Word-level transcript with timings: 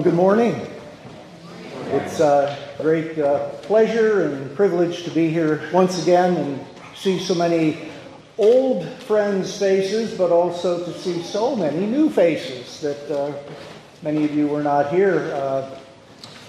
Well, 0.00 0.08
good 0.08 0.16
morning. 0.16 0.58
It's 1.88 2.20
a 2.20 2.56
great 2.78 3.18
uh, 3.18 3.50
pleasure 3.60 4.24
and 4.24 4.56
privilege 4.56 5.04
to 5.04 5.10
be 5.10 5.28
here 5.28 5.68
once 5.74 6.02
again 6.02 6.38
and 6.38 6.66
see 6.96 7.18
so 7.18 7.34
many 7.34 7.90
old 8.38 8.88
friends' 9.02 9.58
faces, 9.58 10.16
but 10.16 10.30
also 10.30 10.82
to 10.86 10.98
see 10.98 11.22
so 11.22 11.54
many 11.54 11.84
new 11.84 12.08
faces 12.08 12.80
that 12.80 13.10
uh, 13.14 13.34
many 14.00 14.24
of 14.24 14.34
you 14.34 14.46
were 14.46 14.62
not 14.62 14.90
here 14.90 15.34
uh, 15.34 15.68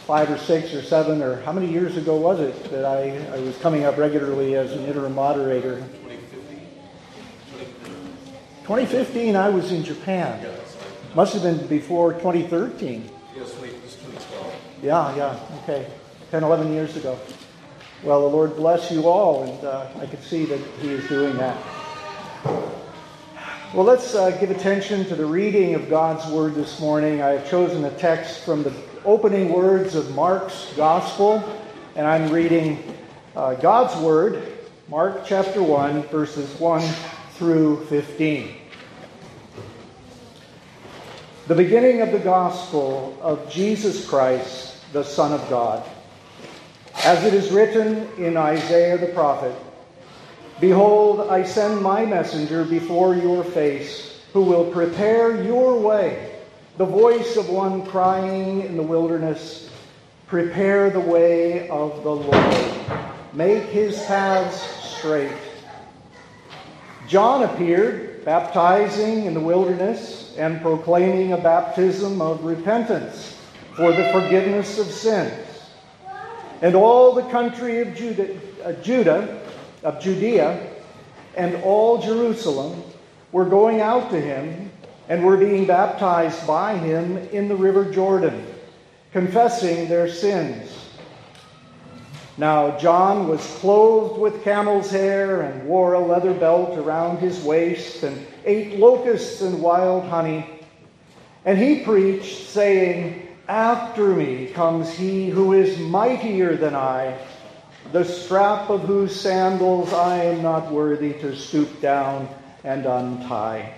five 0.08 0.32
or 0.32 0.38
six 0.38 0.74
or 0.74 0.82
seven 0.82 1.22
or 1.22 1.42
how 1.42 1.52
many 1.52 1.70
years 1.70 1.98
ago 1.98 2.16
was 2.16 2.40
it 2.40 2.72
that 2.72 2.86
I, 2.86 3.18
I 3.36 3.40
was 3.42 3.58
coming 3.58 3.84
up 3.84 3.98
regularly 3.98 4.56
as 4.56 4.72
an 4.72 4.86
interim 4.86 5.14
moderator? 5.14 5.86
2015, 8.64 9.36
I 9.36 9.50
was 9.50 9.74
in 9.74 9.84
Japan. 9.84 10.50
Must 11.16 11.34
have 11.34 11.44
been 11.44 11.68
before 11.68 12.14
2013. 12.14 13.10
Yeah, 14.82 15.16
yeah, 15.16 15.40
okay. 15.62 15.86
10, 16.32 16.44
11 16.44 16.74
years 16.74 16.98
ago. 16.98 17.20
Well, 18.02 18.22
the 18.22 18.36
Lord 18.36 18.56
bless 18.56 18.92
you 18.92 19.08
all, 19.08 19.44
and 19.44 19.64
uh, 19.64 19.88
I 20.00 20.08
can 20.08 20.20
see 20.24 20.46
that 20.46 20.60
He 20.80 20.90
is 20.90 21.08
doing 21.08 21.38
that. 21.38 21.56
Well, 23.76 23.86
let's 23.86 24.16
uh, 24.16 24.32
give 24.32 24.50
attention 24.50 25.06
to 25.06 25.16
the 25.16 25.26
reading 25.26 25.76
of 25.76 25.88
God's 25.88 26.26
Word 26.32 26.56
this 26.56 26.80
morning. 26.80 27.22
I 27.22 27.34
have 27.34 27.48
chosen 27.48 27.86
a 27.86 27.92
text 27.92 28.44
from 28.44 28.64
the 28.64 28.74
opening 29.06 29.54
words 29.54 29.94
of 29.94 30.16
Mark's 30.16 30.74
Gospel, 30.76 31.44
and 31.96 32.08
I'm 32.08 32.32
reading 32.32 32.84
uh, 33.36 33.54
God's 33.54 33.96
Word, 34.02 34.42
Mark 34.90 35.26
chapter 35.28 35.62
1, 35.62 36.04
verses 36.08 36.60
1 36.60 36.82
through 37.36 37.86
15. 37.86 38.56
The 41.48 41.56
beginning 41.56 42.02
of 42.02 42.12
the 42.12 42.20
Gospel 42.20 43.16
of 43.22 43.48
Jesus 43.48 44.10
Christ 44.10 44.71
the 44.94 45.04
Son 45.04 45.32
of 45.32 45.50
God. 45.50 45.84
As 47.06 47.24
it 47.24 47.34
is 47.34 47.52
written 47.52 48.08
in 48.18 48.38
Isaiah 48.38 48.98
the 48.98 49.08
prophet 49.08 49.56
Behold, 50.60 51.28
I 51.28 51.44
send 51.44 51.82
my 51.82 52.06
messenger 52.06 52.64
before 52.64 53.16
your 53.16 53.44
face, 53.44 54.20
who 54.32 54.44
will 54.44 54.66
prepare 54.66 55.44
your 55.44 55.80
way. 55.80 56.36
The 56.78 56.86
voice 56.86 57.36
of 57.36 57.50
one 57.50 57.84
crying 57.88 58.62
in 58.62 58.78
the 58.78 58.84
wilderness, 58.84 59.72
Prepare 60.28 60.92
the 60.92 61.00
way 61.00 61.68
of 61.70 62.04
the 62.04 62.12
Lord, 62.12 63.02
make 63.34 63.64
his 63.64 63.98
paths 64.04 64.62
straight. 64.98 65.32
John 67.08 67.44
appeared, 67.44 68.24
baptizing 68.24 69.26
in 69.26 69.34
the 69.34 69.40
wilderness 69.40 70.36
and 70.38 70.62
proclaiming 70.62 71.34
a 71.34 71.38
baptism 71.38 72.22
of 72.22 72.44
repentance 72.46 73.41
for 73.76 73.92
the 73.92 74.04
forgiveness 74.06 74.80
of 74.80 74.88
sins. 74.88 75.48
And 76.62 76.76
all 76.76 77.14
the 77.14 77.24
country 77.24 77.80
of 77.80 77.96
Judah, 77.96 78.38
uh, 78.64 78.74
Judah, 78.84 79.42
of 79.84 80.02
Judea, 80.02 80.68
and 81.36 81.56
all 81.64 81.98
Jerusalem 82.02 82.84
were 83.32 83.46
going 83.46 83.82
out 83.82 84.12
to 84.12 84.20
him 84.20 84.72
and 85.10 85.26
were 85.26 85.38
being 85.38 85.66
baptized 85.66 86.46
by 86.46 86.78
him 86.78 87.18
in 87.30 87.48
the 87.48 87.56
river 87.56 87.92
Jordan, 87.92 88.46
confessing 89.12 89.88
their 89.88 90.08
sins. 90.08 90.78
Now, 92.38 92.78
John 92.78 93.28
was 93.28 93.46
clothed 93.60 94.20
with 94.20 94.44
camel's 94.44 94.90
hair 94.90 95.42
and 95.42 95.68
wore 95.68 95.94
a 95.94 96.00
leather 96.00 96.34
belt 96.34 96.78
around 96.78 97.20
his 97.20 97.44
waist 97.44 98.04
and 98.04 98.26
ate 98.46 98.80
locusts 98.80 99.42
and 99.42 99.62
wild 99.62 100.06
honey. 100.06 100.46
And 101.46 101.58
he 101.58 101.84
preached, 101.84 102.48
saying, 102.48 103.21
after 103.48 104.08
me 104.08 104.48
comes 104.48 104.90
he 104.92 105.30
who 105.30 105.54
is 105.54 105.78
mightier 105.80 106.56
than 106.56 106.76
I, 106.76 107.18
the 107.92 108.06
strap 108.06 108.70
of 108.70 108.82
whose 108.82 109.20
sandals 109.20 109.92
I 109.94 110.24
am 110.26 110.42
not 110.42 110.72
worthy 110.72 111.14
to 111.14 111.36
stoop 111.36 111.82
down 111.82 112.30
and 112.64 112.86
untie. 112.86 113.74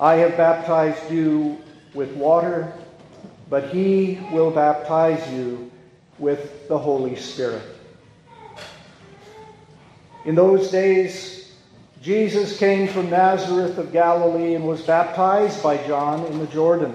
I 0.00 0.16
have 0.16 0.36
baptized 0.36 1.10
you 1.10 1.58
with 1.94 2.12
water, 2.16 2.72
but 3.48 3.68
he 3.68 4.18
will 4.32 4.50
baptize 4.50 5.32
you 5.32 5.70
with 6.18 6.68
the 6.68 6.78
Holy 6.78 7.16
Spirit. 7.16 7.62
In 10.24 10.34
those 10.34 10.70
days, 10.70 11.52
Jesus 12.02 12.58
came 12.58 12.88
from 12.88 13.10
Nazareth 13.10 13.78
of 13.78 13.92
Galilee 13.92 14.54
and 14.54 14.66
was 14.66 14.82
baptized 14.82 15.62
by 15.62 15.76
John 15.86 16.26
in 16.26 16.38
the 16.38 16.46
Jordan. 16.48 16.94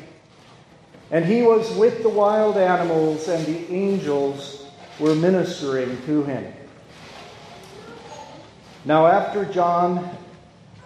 And 1.11 1.25
he 1.25 1.41
was 1.41 1.69
with 1.75 2.03
the 2.03 2.09
wild 2.09 2.55
animals, 2.55 3.27
and 3.27 3.45
the 3.45 3.69
angels 3.69 4.65
were 4.97 5.13
ministering 5.13 6.01
to 6.05 6.23
him. 6.23 6.53
Now, 8.85 9.07
after 9.07 9.43
John 9.45 10.09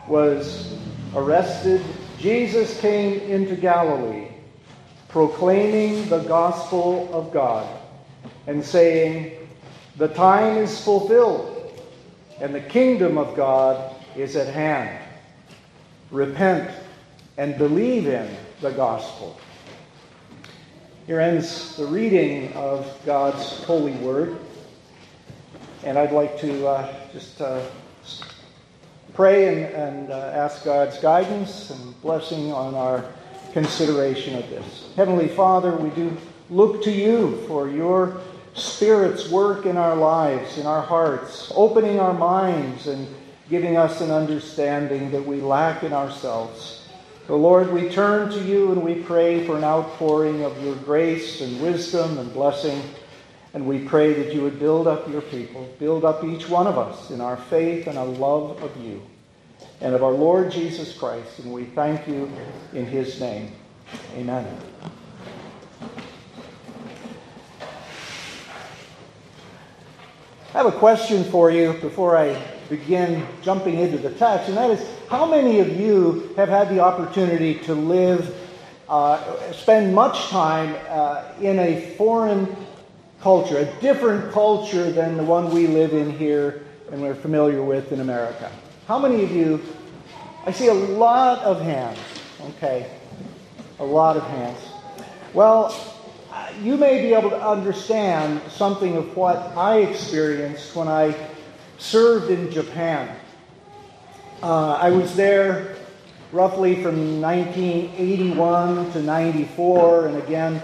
was 0.08 0.75
arrested, 1.16 1.81
Jesus 2.18 2.80
came 2.81 3.19
into 3.19 3.56
Galilee, 3.56 4.30
proclaiming 5.09 6.09
the 6.09 6.19
gospel 6.24 7.08
of 7.14 7.31
God, 7.31 7.68
and 8.47 8.66
saying, 8.66 9.47
The 9.97 10.08
time 10.08 10.58
is 10.58 10.84
fulfilled, 10.84 11.80
and 12.41 12.53
the 12.53 12.62
kingdom 12.62 13.19
of 13.19 13.35
God 13.35 13.94
is 14.16 14.35
at 14.35 14.47
hand. 14.47 14.97
Repent 16.09 16.72
and 17.38 17.58
believe 17.59 18.08
in 18.08 18.35
the 18.62 18.72
gospel. 18.72 19.38
Here 21.07 21.19
ends 21.19 21.75
the 21.77 21.85
reading 21.85 22.51
of 22.53 22.91
God's 23.05 23.63
holy 23.66 23.91
word. 23.91 24.39
And 25.83 25.99
I'd 25.99 26.11
like 26.11 26.39
to 26.39 26.67
uh, 26.67 26.95
just 27.13 27.39
uh, 27.39 27.63
pray 29.13 29.66
and, 29.66 29.75
and 29.75 30.11
uh, 30.11 30.31
ask 30.33 30.66
God's 30.66 30.97
guidance 30.97 31.69
and 31.69 32.01
blessing 32.01 32.51
on 32.51 32.73
our 32.73 33.05
consideration 33.53 34.35
of 34.35 34.49
this. 34.49 34.89
Heavenly 34.95 35.27
Father, 35.27 35.77
we 35.77 35.91
do 35.91 36.17
look 36.49 36.83
to 36.85 36.91
you 36.91 37.37
for 37.47 37.69
your 37.69 38.19
Spirit's 38.55 39.29
work 39.29 39.67
in 39.67 39.77
our 39.77 39.95
lives, 39.95 40.57
in 40.57 40.66
our 40.66 40.81
hearts, 40.81 41.51
opening 41.53 41.99
our 41.99 42.13
minds 42.13 42.87
and 42.87 43.07
giving 43.47 43.77
us 43.77 44.01
an 44.01 44.09
understanding 44.09 45.11
that 45.11 45.23
we 45.23 45.39
lack 45.39 45.83
in 45.83 45.93
ourselves. 45.93 46.84
So, 47.28 47.38
Lord, 47.38 47.74
we 47.74 47.90
turn 47.90 48.30
to 48.30 48.40
you 48.40 48.72
and 48.72 48.84
we 48.84 49.02
pray 49.02 49.47
for 49.47 49.58
an 49.58 49.63
outpouring 49.63 50.44
of 50.44 50.62
your 50.63 50.75
grace 50.75 51.41
and 51.41 51.59
wisdom 51.59 52.19
and 52.19 52.31
blessing. 52.31 52.80
And 53.56 53.66
we 53.66 53.80
pray 53.80 54.13
that 54.13 54.31
you 54.31 54.44
would 54.44 54.59
build 54.59 54.86
up 54.86 55.09
your 55.09 55.22
people, 55.22 55.68
build 55.80 56.06
up 56.06 56.24
each 56.24 56.47
one 56.47 56.68
of 56.68 56.78
us 56.78 57.09
in 57.09 57.22
our 57.22 57.38
faith 57.38 57.88
and 57.88 57.97
our 57.97 58.05
love 58.05 58.61
of 58.61 58.78
you 58.78 59.02
and 59.82 59.96
of 59.96 60.03
our 60.03 60.11
Lord 60.11 60.52
Jesus 60.52 60.96
Christ. 60.96 61.40
And 61.40 61.52
we 61.52 61.66
thank 61.66 62.08
you 62.08 62.32
in 62.73 62.85
his 62.85 63.20
name. 63.20 63.52
Amen. 64.16 64.46
I 70.53 70.58
have 70.59 70.67
a 70.67 70.72
question 70.72 71.23
for 71.23 71.49
you 71.49 71.73
before 71.73 72.16
I 72.16 72.54
begin 72.70 73.26
jumping 73.41 73.79
into 73.79 73.97
the 73.97 74.12
text, 74.12 74.50
and 74.50 74.58
that 74.58 74.70
is 74.72 74.85
how 75.09 75.26
many 75.26 75.59
of 75.59 75.79
you 75.79 76.34
have 76.35 76.50
had 76.50 76.70
the 76.70 76.79
opportunity 76.79 77.56
to 77.59 77.73
live, 77.73 78.35
uh, 78.90 79.52
spend 79.53 79.94
much 79.94 80.28
time 80.29 80.76
uh, 80.90 81.23
in 81.41 81.59
a 81.59 81.96
foreign 81.96 82.56
culture, 83.22 83.58
a 83.58 83.82
different 83.82 84.32
culture 84.32 84.91
than 84.91 85.17
the 85.17 85.23
one 85.23 85.50
we 85.52 85.67
live 85.67 85.94
in 85.94 86.12
here 86.17 86.64
and 86.91 87.02
we're 87.02 87.16
familiar 87.16 87.64
with 87.64 87.91
in 87.91 88.00
America? 88.00 88.52
How 88.88 89.00
many 89.00 89.23
of 89.23 89.32
you? 89.32 89.61
I 90.46 90.52
see 90.52 90.68
a 90.68 90.73
lot 90.73 91.40
of 91.40 91.61
hands. 91.61 91.97
Okay, 92.58 92.90
a 93.79 93.85
lot 93.85 94.18
of 94.18 94.23
hands. 94.23 94.59
Well, 95.34 95.76
you 96.61 96.78
may 96.78 97.02
be 97.02 97.14
able 97.14 97.32
to 97.32 97.41
understand 97.41 98.41
something 98.52 98.96
of 98.96 99.16
what 99.18 99.38
I 99.58 99.79
experienced 99.79 100.76
when 100.76 100.88
I 100.88 101.16
served 101.77 102.31
in 102.31 102.51
Japan. 102.51 103.16
Uh, 104.41 104.73
I 104.73 104.89
was 104.89 105.16
there 105.16 105.75
roughly 106.31 106.81
from 106.83 107.22
1981 107.22 108.91
to 108.91 109.01
94, 109.01 110.07
and 110.07 110.17
again 110.17 110.61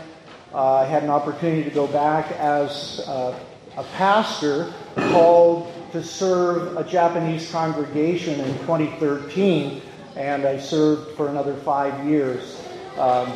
Uh, 0.54 0.84
I 0.84 0.86
had 0.86 1.04
an 1.04 1.10
opportunity 1.10 1.64
to 1.64 1.70
go 1.70 1.88
back 1.88 2.30
as 2.34 3.00
uh, 3.08 3.40
a 3.78 3.84
pastor 3.96 4.74
called 5.14 5.72
to 5.94 6.04
serve 6.04 6.76
a 6.76 6.84
Japanese 6.84 7.50
congregation 7.50 8.38
in 8.42 8.52
2013, 8.68 9.82
and 10.18 10.46
I 10.46 10.60
served 10.60 11.16
for 11.16 11.30
another 11.30 11.56
five 11.56 12.06
years 12.06 12.62
um, 12.98 13.32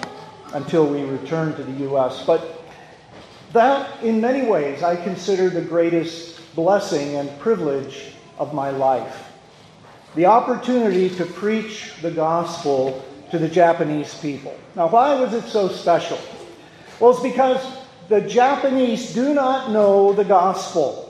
until 0.54 0.86
we 0.86 1.04
returned 1.04 1.56
to 1.56 1.64
the 1.64 1.84
U.S. 1.88 2.26
But 2.26 2.68
that, 3.54 4.04
in 4.04 4.20
many 4.20 4.46
ways, 4.46 4.84
I 4.84 4.98
consider 4.98 5.50
the 5.50 5.62
greatest 5.62 6.35
blessing 6.56 7.16
and 7.16 7.38
privilege 7.40 8.14
of 8.38 8.54
my 8.54 8.70
life. 8.70 9.32
The 10.16 10.26
opportunity 10.26 11.10
to 11.16 11.26
preach 11.26 11.94
the 12.02 12.12
gospel 12.12 13.04
to 13.32 13.38
the 13.38 13.50
Japanese 13.50 14.14
people. 14.20 14.58
Now, 14.76 14.88
why 14.88 15.20
was 15.20 15.34
it 15.34 15.44
so 15.44 15.68
special? 15.68 16.20
Well, 17.00 17.12
it's 17.12 17.22
because 17.22 17.62
the 18.08 18.22
Japanese 18.22 19.14
do 19.14 19.34
not 19.34 19.72
know 19.72 20.14
the 20.14 20.24
gospel. 20.24 21.02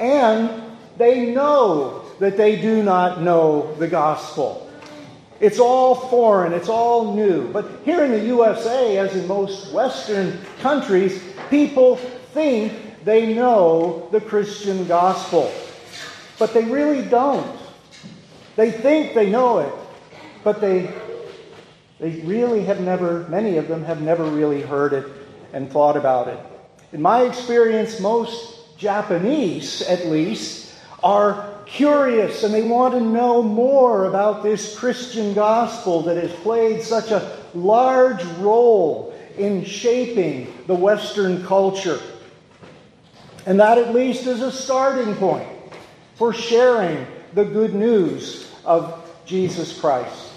And 0.00 0.50
they 0.96 1.32
know 1.32 2.04
that 2.18 2.36
they 2.36 2.60
do 2.60 2.82
not 2.82 3.22
know 3.22 3.74
the 3.74 3.88
gospel. 3.88 4.68
It's 5.40 5.58
all 5.58 5.94
foreign, 5.94 6.52
it's 6.52 6.68
all 6.68 7.14
new. 7.14 7.52
But 7.52 7.66
here 7.84 8.04
in 8.04 8.12
the 8.12 8.24
USA, 8.26 8.98
as 8.98 9.14
in 9.16 9.26
most 9.26 9.72
Western 9.72 10.38
countries, 10.60 11.22
people 11.50 11.96
think 12.32 12.72
they 13.04 13.34
know 13.34 14.08
the 14.12 14.20
Christian 14.20 14.86
gospel. 14.86 15.52
But 16.38 16.54
they 16.54 16.64
really 16.64 17.04
don't. 17.04 17.58
They 18.56 18.70
think 18.70 19.14
they 19.14 19.30
know 19.30 19.58
it, 19.60 19.72
but 20.44 20.60
they, 20.60 20.92
they 21.98 22.20
really 22.20 22.64
have 22.64 22.80
never, 22.80 23.26
many 23.28 23.56
of 23.56 23.68
them 23.68 23.84
have 23.84 24.02
never 24.02 24.24
really 24.24 24.62
heard 24.62 24.92
it 24.92 25.06
and 25.52 25.70
thought 25.70 25.96
about 25.96 26.28
it. 26.28 26.38
In 26.92 27.00
my 27.00 27.22
experience, 27.22 28.00
most 28.00 28.76
Japanese, 28.76 29.82
at 29.82 30.06
least, 30.06 30.74
are 31.02 31.52
curious 31.66 32.42
and 32.42 32.52
they 32.52 32.62
want 32.62 32.94
to 32.94 33.00
know 33.00 33.42
more 33.42 34.06
about 34.06 34.42
this 34.42 34.78
Christian 34.78 35.32
gospel 35.32 36.02
that 36.02 36.16
has 36.16 36.32
played 36.40 36.82
such 36.82 37.10
a 37.10 37.38
large 37.54 38.22
role 38.38 39.14
in 39.38 39.64
shaping 39.64 40.52
the 40.66 40.74
Western 40.74 41.44
culture. 41.44 42.00
And 43.46 43.58
that, 43.60 43.78
at 43.78 43.94
least, 43.94 44.26
is 44.26 44.40
a 44.40 44.52
starting 44.52 45.14
point 45.16 45.48
for 46.14 46.32
sharing 46.32 47.06
the 47.34 47.44
good 47.44 47.74
news 47.74 48.52
of 48.64 49.10
Jesus 49.26 49.78
Christ. 49.80 50.30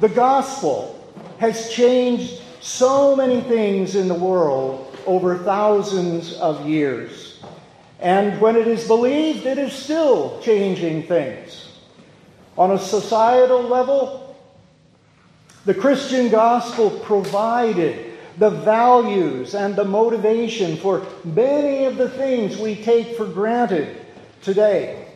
The 0.00 0.08
gospel 0.08 0.98
has 1.38 1.70
changed 1.70 2.40
so 2.60 3.14
many 3.16 3.40
things 3.40 3.96
in 3.96 4.08
the 4.08 4.14
world 4.14 4.96
over 5.06 5.38
thousands 5.38 6.34
of 6.34 6.66
years. 6.66 7.40
And 8.00 8.40
when 8.40 8.56
it 8.56 8.66
is 8.66 8.86
believed, 8.86 9.46
it 9.46 9.58
is 9.58 9.72
still 9.72 10.40
changing 10.40 11.04
things. 11.04 11.68
On 12.56 12.72
a 12.72 12.78
societal 12.78 13.62
level, 13.62 14.36
the 15.64 15.74
Christian 15.74 16.28
gospel 16.28 16.90
provided 16.90 18.11
the 18.38 18.50
values 18.50 19.54
and 19.54 19.76
the 19.76 19.84
motivation 19.84 20.76
for 20.76 21.06
many 21.24 21.84
of 21.84 21.96
the 21.96 22.08
things 22.10 22.56
we 22.56 22.76
take 22.76 23.16
for 23.16 23.26
granted 23.26 24.00
today. 24.42 25.06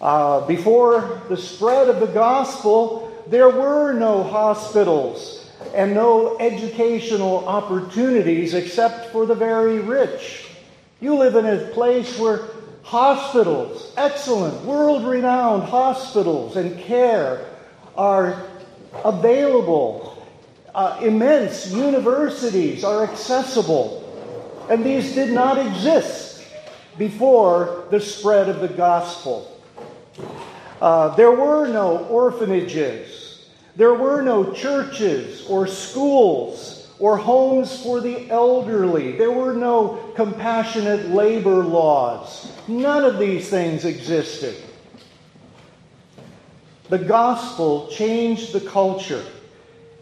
Uh, 0.00 0.46
before 0.46 1.22
the 1.28 1.36
spread 1.36 1.88
of 1.88 2.00
the 2.00 2.06
gospel, 2.06 3.10
there 3.28 3.48
were 3.48 3.92
no 3.92 4.22
hospitals 4.22 5.50
and 5.74 5.94
no 5.94 6.36
educational 6.38 7.48
opportunities 7.48 8.54
except 8.54 9.10
for 9.12 9.24
the 9.24 9.34
very 9.34 9.78
rich. 9.78 10.46
You 11.00 11.16
live 11.16 11.36
in 11.36 11.46
a 11.46 11.68
place 11.68 12.18
where 12.18 12.42
hospitals, 12.82 13.92
excellent, 13.96 14.62
world 14.64 15.06
renowned 15.06 15.62
hospitals 15.64 16.56
and 16.56 16.78
care 16.78 17.46
are 17.96 18.42
available. 19.04 20.13
Uh, 20.74 20.98
immense 21.02 21.70
universities 21.70 22.82
are 22.82 23.04
accessible. 23.04 24.00
And 24.68 24.84
these 24.84 25.14
did 25.14 25.30
not 25.30 25.64
exist 25.64 26.44
before 26.98 27.86
the 27.90 28.00
spread 28.00 28.48
of 28.48 28.60
the 28.60 28.68
gospel. 28.68 29.50
Uh, 30.80 31.14
there 31.14 31.30
were 31.30 31.68
no 31.68 31.98
orphanages, 32.06 33.48
there 33.76 33.94
were 33.94 34.22
no 34.22 34.52
churches 34.52 35.46
or 35.48 35.66
schools 35.66 36.92
or 36.98 37.16
homes 37.16 37.82
for 37.82 38.00
the 38.00 38.28
elderly. 38.30 39.12
There 39.12 39.32
were 39.32 39.54
no 39.54 40.12
compassionate 40.14 41.10
labor 41.10 41.62
laws. 41.64 42.52
None 42.68 43.04
of 43.04 43.18
these 43.18 43.48
things 43.48 43.84
existed. 43.84 44.56
The 46.88 46.98
gospel 46.98 47.88
changed 47.88 48.52
the 48.52 48.60
culture 48.60 49.24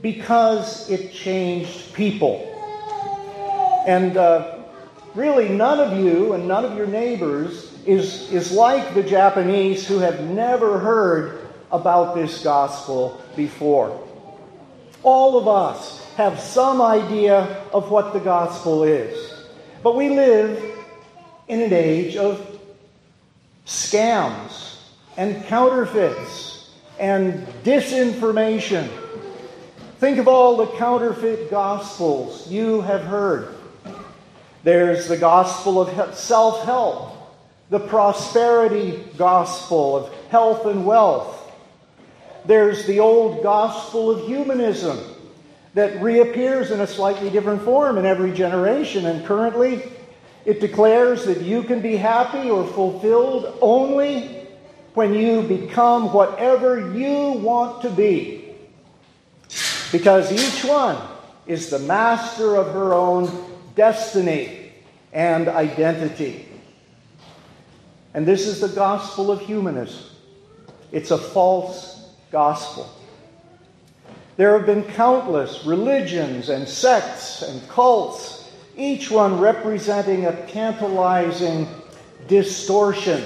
because 0.02 0.90
it 0.90 1.12
changed 1.12 1.94
people. 1.94 2.48
And 3.86 4.16
uh, 4.16 4.58
really, 5.14 5.48
none 5.48 5.80
of 5.80 5.98
you 5.98 6.34
and 6.34 6.46
none 6.46 6.64
of 6.64 6.76
your 6.76 6.86
neighbors 6.86 7.72
is, 7.86 8.30
is 8.32 8.52
like 8.52 8.94
the 8.94 9.02
Japanese 9.02 9.86
who 9.86 9.98
have 9.98 10.20
never 10.20 10.78
heard 10.78 11.46
about 11.70 12.14
this 12.14 12.42
gospel 12.42 13.20
before. 13.34 14.06
All 15.02 15.38
of 15.38 15.48
us 15.48 16.04
have 16.14 16.38
some 16.38 16.82
idea 16.82 17.64
of 17.72 17.90
what 17.90 18.12
the 18.12 18.20
gospel 18.20 18.84
is. 18.84 19.46
But 19.82 19.96
we 19.96 20.10
live 20.10 20.62
in 21.48 21.60
an 21.60 21.72
age 21.72 22.16
of 22.16 22.60
scams 23.66 24.76
and 25.16 25.44
counterfeits 25.46 26.70
and 26.98 27.46
disinformation. 27.64 28.88
Think 30.02 30.18
of 30.18 30.26
all 30.26 30.56
the 30.56 30.66
counterfeit 30.78 31.48
gospels 31.48 32.50
you 32.50 32.80
have 32.80 33.04
heard. 33.04 33.54
There's 34.64 35.06
the 35.06 35.16
gospel 35.16 35.80
of 35.80 36.16
self 36.16 36.64
help, 36.64 37.16
the 37.70 37.78
prosperity 37.78 39.04
gospel 39.16 39.96
of 39.96 40.12
health 40.28 40.66
and 40.66 40.84
wealth. 40.84 41.48
There's 42.44 42.84
the 42.86 42.98
old 42.98 43.44
gospel 43.44 44.10
of 44.10 44.26
humanism 44.26 44.98
that 45.74 46.02
reappears 46.02 46.72
in 46.72 46.80
a 46.80 46.86
slightly 46.88 47.30
different 47.30 47.62
form 47.62 47.96
in 47.96 48.04
every 48.04 48.32
generation. 48.32 49.06
And 49.06 49.24
currently, 49.24 49.84
it 50.44 50.58
declares 50.58 51.26
that 51.26 51.42
you 51.42 51.62
can 51.62 51.80
be 51.80 51.94
happy 51.94 52.50
or 52.50 52.66
fulfilled 52.66 53.56
only 53.60 54.48
when 54.94 55.14
you 55.14 55.42
become 55.42 56.12
whatever 56.12 56.92
you 56.92 57.34
want 57.34 57.82
to 57.82 57.90
be. 57.90 58.41
Because 59.92 60.32
each 60.32 60.64
one 60.64 60.96
is 61.46 61.68
the 61.68 61.78
master 61.78 62.56
of 62.56 62.72
her 62.72 62.94
own 62.94 63.30
destiny 63.76 64.72
and 65.12 65.48
identity. 65.48 66.48
And 68.14 68.26
this 68.26 68.46
is 68.46 68.60
the 68.60 68.68
gospel 68.68 69.30
of 69.30 69.40
humanism. 69.40 70.04
It's 70.90 71.10
a 71.10 71.18
false 71.18 72.10
gospel. 72.30 72.90
There 74.36 74.56
have 74.56 74.66
been 74.66 74.84
countless 74.84 75.64
religions 75.64 76.48
and 76.48 76.66
sects 76.66 77.42
and 77.42 77.66
cults, 77.68 78.50
each 78.76 79.10
one 79.10 79.38
representing 79.38 80.26
a 80.26 80.46
tantalizing 80.46 81.68
distortion 82.28 83.22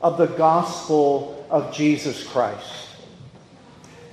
of 0.00 0.18
the 0.18 0.26
gospel 0.26 1.46
of 1.48 1.72
Jesus 1.72 2.26
Christ. 2.26 2.85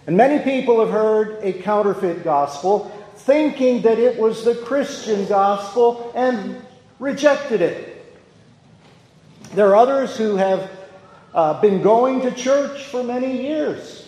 And 0.06 0.18
many 0.18 0.44
people 0.44 0.80
have 0.80 0.90
heard 0.90 1.40
a 1.44 1.54
counterfeit 1.54 2.24
gospel, 2.24 2.92
thinking 3.16 3.84
that 3.84 4.00
it 4.00 4.20
was 4.20 4.44
the 4.44 4.56
Christian 4.56 5.26
gospel 5.28 6.12
and 6.16 6.62
rejected 7.00 7.62
it. 7.62 7.90
There 9.54 9.68
are 9.70 9.76
others 9.76 10.18
who 10.18 10.36
have 10.36 10.70
uh, 11.34 11.62
been 11.62 11.82
going 11.82 12.22
to 12.22 12.32
church 12.32 12.84
for 12.86 13.04
many 13.04 13.44
years 13.44 14.04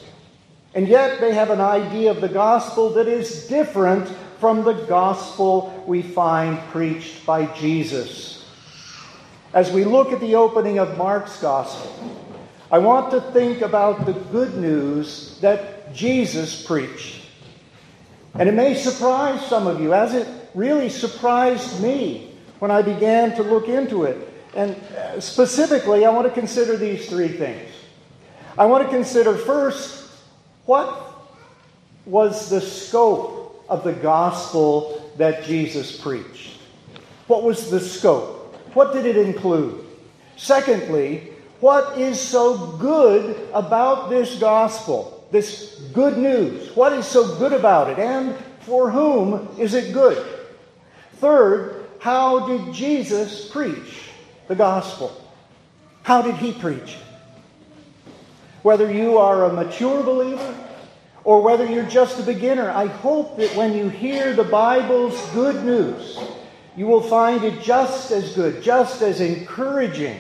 and 0.76 0.90
yet 0.90 1.22
they 1.22 1.34
have 1.34 1.50
an 1.52 1.62
idea 1.62 2.12
of 2.12 2.20
the 2.20 2.28
gospel 2.28 2.90
that 2.92 3.08
is 3.08 3.48
different 3.48 4.10
from 4.40 4.66
the 4.66 4.74
gospel 4.74 5.84
we 5.88 6.02
find 6.02 6.60
preached 6.70 7.26
by 7.26 7.46
Jesus. 7.56 8.46
As 9.54 9.72
we 9.72 9.86
look 9.86 10.12
at 10.12 10.20
the 10.20 10.36
opening 10.36 10.78
of 10.78 10.98
Mark's 10.98 11.42
gospel, 11.42 12.25
I 12.72 12.80
want 12.80 13.12
to 13.12 13.22
think 13.32 13.62
about 13.62 14.06
the 14.06 14.14
good 14.14 14.56
news 14.58 15.38
that 15.42 15.94
Jesus 15.94 16.66
preached. 16.66 17.22
And 18.34 18.50
it 18.50 18.54
may 18.54 18.74
surprise 18.74 19.46
some 19.46 19.68
of 19.68 19.80
you, 19.80 19.94
as 19.94 20.14
it 20.14 20.28
really 20.56 20.90
surprised 20.90 21.82
me 21.82 22.34
when 22.60 22.72
I 22.72 22.82
began 22.82 23.36
to 23.36 23.44
look 23.44 23.68
into 23.68 24.04
it. 24.04 24.34
And 24.56 24.76
uh, 24.76 25.20
specifically, 25.20 26.06
I 26.06 26.10
want 26.10 26.28
to 26.28 26.34
consider 26.34 26.76
these 26.76 27.08
three 27.08 27.28
things. 27.28 27.70
I 28.58 28.66
want 28.66 28.84
to 28.86 28.90
consider 28.90 29.36
first 29.36 30.10
what 30.66 31.14
was 32.06 32.50
the 32.50 32.62
scope 32.62 33.64
of 33.70 33.84
the 33.84 33.94
gospel 33.94 35.12
that 35.18 35.44
Jesus 35.44 36.00
preached? 36.00 36.58
What 37.28 37.44
was 37.44 37.70
the 37.70 37.80
scope? 37.80 38.56
What 38.74 38.94
did 38.94 39.06
it 39.06 39.18
include? 39.18 39.86
Secondly, 40.38 41.35
what 41.60 41.98
is 41.98 42.20
so 42.20 42.74
good 42.78 43.50
about 43.54 44.10
this 44.10 44.38
gospel, 44.40 45.28
this 45.32 45.82
good 45.94 46.18
news? 46.18 46.76
What 46.76 46.94
is 46.94 47.06
so 47.06 47.38
good 47.38 47.54
about 47.54 47.90
it, 47.90 48.00
and 48.00 48.36
for 48.62 48.92
whom 48.92 49.48
is 49.60 49.74
it 49.74 49.94
good? 49.94 50.26
Third, 51.18 51.86
how 52.00 52.48
did 52.48 52.74
Jesus 52.74 53.50
preach 53.50 54.10
the 54.48 54.56
gospel? 54.56 55.12
How 56.04 56.22
did 56.22 56.36
he 56.36 56.52
preach? 56.52 56.98
Whether 58.62 58.92
you 58.92 59.18
are 59.18 59.46
a 59.46 59.54
mature 59.54 60.04
believer 60.04 60.56
or 61.24 61.42
whether 61.42 61.66
you're 61.66 61.86
just 61.86 62.20
a 62.20 62.24
beginner, 62.24 62.70
I 62.70 62.88
hope 62.88 63.38
that 63.38 63.56
when 63.56 63.74
you 63.74 63.90
hear 63.90 64.34
the 64.34 64.44
Bible's 64.44 65.20
good 65.32 65.64
news, 65.64 66.20
you 66.76 66.86
will 66.86 67.02
find 67.02 67.44
it 67.44 67.62
just 67.62 68.12
as 68.12 68.36
good, 68.36 68.62
just 68.62 69.02
as 69.02 69.22
encouraging, 69.22 70.20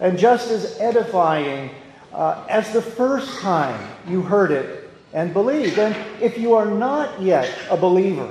and 0.00 0.18
just 0.18 0.50
as 0.50 0.78
edifying 0.80 1.70
uh, 2.12 2.44
as 2.48 2.72
the 2.72 2.82
first 2.82 3.40
time 3.40 3.88
you 4.06 4.22
heard 4.22 4.50
it 4.50 4.90
and 5.12 5.32
believed. 5.32 5.78
And 5.78 5.96
if 6.20 6.38
you 6.38 6.54
are 6.54 6.66
not 6.66 7.20
yet 7.20 7.50
a 7.70 7.76
believer, 7.76 8.30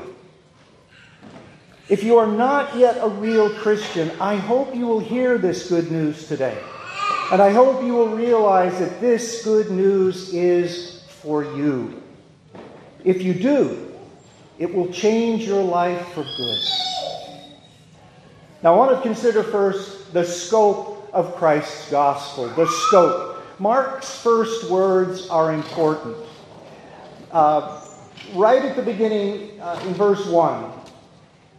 if 1.90 2.04
you 2.04 2.18
are 2.18 2.28
not 2.28 2.76
yet 2.76 2.98
a 3.02 3.08
real 3.08 3.50
Christian, 3.60 4.12
I 4.20 4.36
hope 4.36 4.76
you 4.76 4.86
will 4.86 5.00
hear 5.00 5.38
this 5.38 5.70
good 5.70 5.92
news 5.92 6.28
today. 6.28 6.58
And 7.32 7.42
I 7.42 7.52
hope 7.52 7.84
you 7.84 7.94
will 7.94 8.10
realize 8.10 8.80
that 8.80 9.00
this 9.00 9.44
good 9.44 9.72
news 9.72 10.34
is 10.34 11.04
for 11.08 11.44
you. 11.44 12.02
If 13.04 13.22
you 13.22 13.34
do, 13.34 13.94
it 14.60 14.74
will 14.74 14.92
change 14.92 15.44
your 15.44 15.64
life 15.64 16.06
for 16.10 16.24
good. 16.24 16.60
Now, 18.64 18.74
I 18.74 18.78
want 18.78 18.96
to 18.96 19.02
consider 19.02 19.44
first 19.44 20.14
the 20.14 20.26
scope 20.26 20.97
of 21.18 21.36
Christ's 21.36 21.90
gospel. 21.90 22.48
The 22.50 22.68
scope. 22.68 23.44
Mark's 23.58 24.22
first 24.22 24.70
words 24.70 25.28
are 25.30 25.52
important. 25.52 26.16
Uh, 27.32 27.84
right 28.36 28.64
at 28.64 28.76
the 28.76 28.84
beginning, 28.84 29.60
uh, 29.60 29.82
in 29.88 29.96
verse 29.96 30.24
1, 30.28 30.72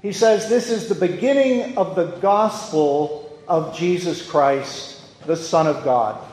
he 0.00 0.12
says, 0.12 0.48
This 0.48 0.70
is 0.70 0.88
the 0.88 0.94
beginning 0.94 1.76
of 1.76 1.96
the 1.96 2.06
gospel 2.20 3.36
of 3.48 3.76
Jesus 3.76 4.24
Christ, 4.24 5.02
the 5.26 5.34
Son 5.34 5.66
of 5.66 5.82
God. 5.82 6.24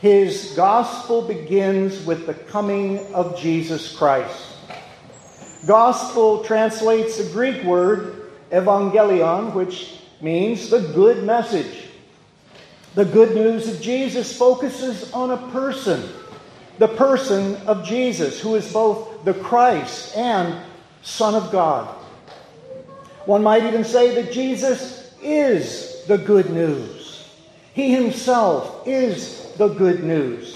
His 0.00 0.52
gospel 0.54 1.26
begins 1.26 2.06
with 2.06 2.26
the 2.26 2.34
coming 2.34 3.12
of 3.12 3.36
Jesus 3.36 3.96
Christ. 3.96 4.54
Gospel 5.66 6.44
translates 6.44 7.18
the 7.18 7.28
Greek 7.32 7.64
word 7.64 8.30
evangelion, 8.52 9.52
which 9.52 9.98
means 10.20 10.70
the 10.70 10.80
good 10.80 11.24
message. 11.24 11.73
The 12.94 13.04
good 13.04 13.34
news 13.34 13.66
of 13.66 13.80
Jesus 13.80 14.36
focuses 14.36 15.12
on 15.12 15.32
a 15.32 15.50
person, 15.50 16.08
the 16.78 16.86
person 16.86 17.56
of 17.66 17.84
Jesus, 17.84 18.40
who 18.40 18.54
is 18.54 18.72
both 18.72 19.24
the 19.24 19.34
Christ 19.34 20.16
and 20.16 20.56
Son 21.02 21.34
of 21.34 21.50
God. 21.50 21.88
One 23.26 23.42
might 23.42 23.64
even 23.64 23.82
say 23.82 24.14
that 24.22 24.32
Jesus 24.32 25.12
is 25.20 26.04
the 26.06 26.18
good 26.18 26.50
news. 26.50 27.28
He 27.72 27.92
himself 27.92 28.86
is 28.86 29.52
the 29.58 29.68
good 29.68 30.04
news. 30.04 30.54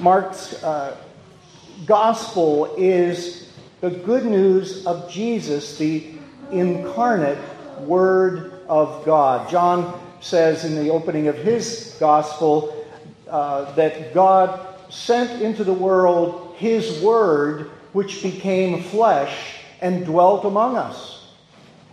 Mark's 0.00 0.60
uh, 0.64 0.96
gospel 1.86 2.74
is 2.76 3.52
the 3.80 3.90
good 3.90 4.24
news 4.24 4.84
of 4.84 5.08
Jesus, 5.10 5.78
the 5.78 6.14
incarnate 6.50 7.38
Word 7.82 8.64
of 8.68 9.04
God. 9.04 9.48
John 9.48 10.00
says 10.20 10.64
in 10.64 10.76
the 10.76 10.90
opening 10.90 11.28
of 11.28 11.36
his 11.36 11.96
gospel 11.98 12.86
uh, 13.28 13.72
that 13.72 14.14
God 14.14 14.66
sent 14.90 15.42
into 15.42 15.64
the 15.64 15.72
world 15.72 16.54
his 16.56 17.00
Word, 17.00 17.70
which 17.92 18.22
became 18.22 18.82
flesh 18.82 19.60
and 19.80 20.04
dwelt 20.04 20.44
among 20.44 20.76
us. 20.76 21.28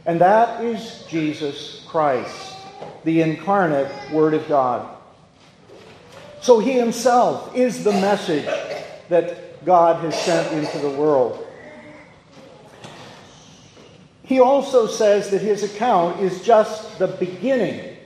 And 0.06 0.22
that 0.22 0.64
is 0.64 1.06
Jesus 1.10 1.86
Christ, 1.88 2.56
the 3.04 3.22
incarnate 3.22 3.92
Word 4.12 4.34
of 4.34 4.48
God. 4.48 4.96
So 6.42 6.60
he 6.60 6.74
himself 6.74 7.56
is 7.56 7.84
the 7.84 7.92
message 7.92 8.46
that 9.10 9.66
God 9.66 10.04
has 10.04 10.20
sent 10.22 10.54
into 10.54 10.80
the 10.80 10.90
world. 10.90 11.46
He 14.24 14.40
also 14.40 14.88
says 14.88 15.30
that 15.30 15.42
his 15.42 15.64
account 15.64 16.20
is 16.20 16.42
just 16.42 17.00
the 17.00 17.08
beginning 17.08 17.97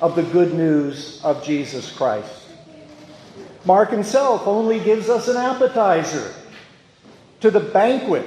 of 0.00 0.14
the 0.14 0.22
good 0.22 0.54
news 0.54 1.20
of 1.24 1.44
Jesus 1.44 1.90
Christ. 1.92 2.32
Mark 3.64 3.90
himself 3.90 4.46
only 4.46 4.78
gives 4.80 5.08
us 5.08 5.28
an 5.28 5.36
appetizer 5.36 6.32
to 7.40 7.50
the 7.50 7.60
banquet 7.60 8.26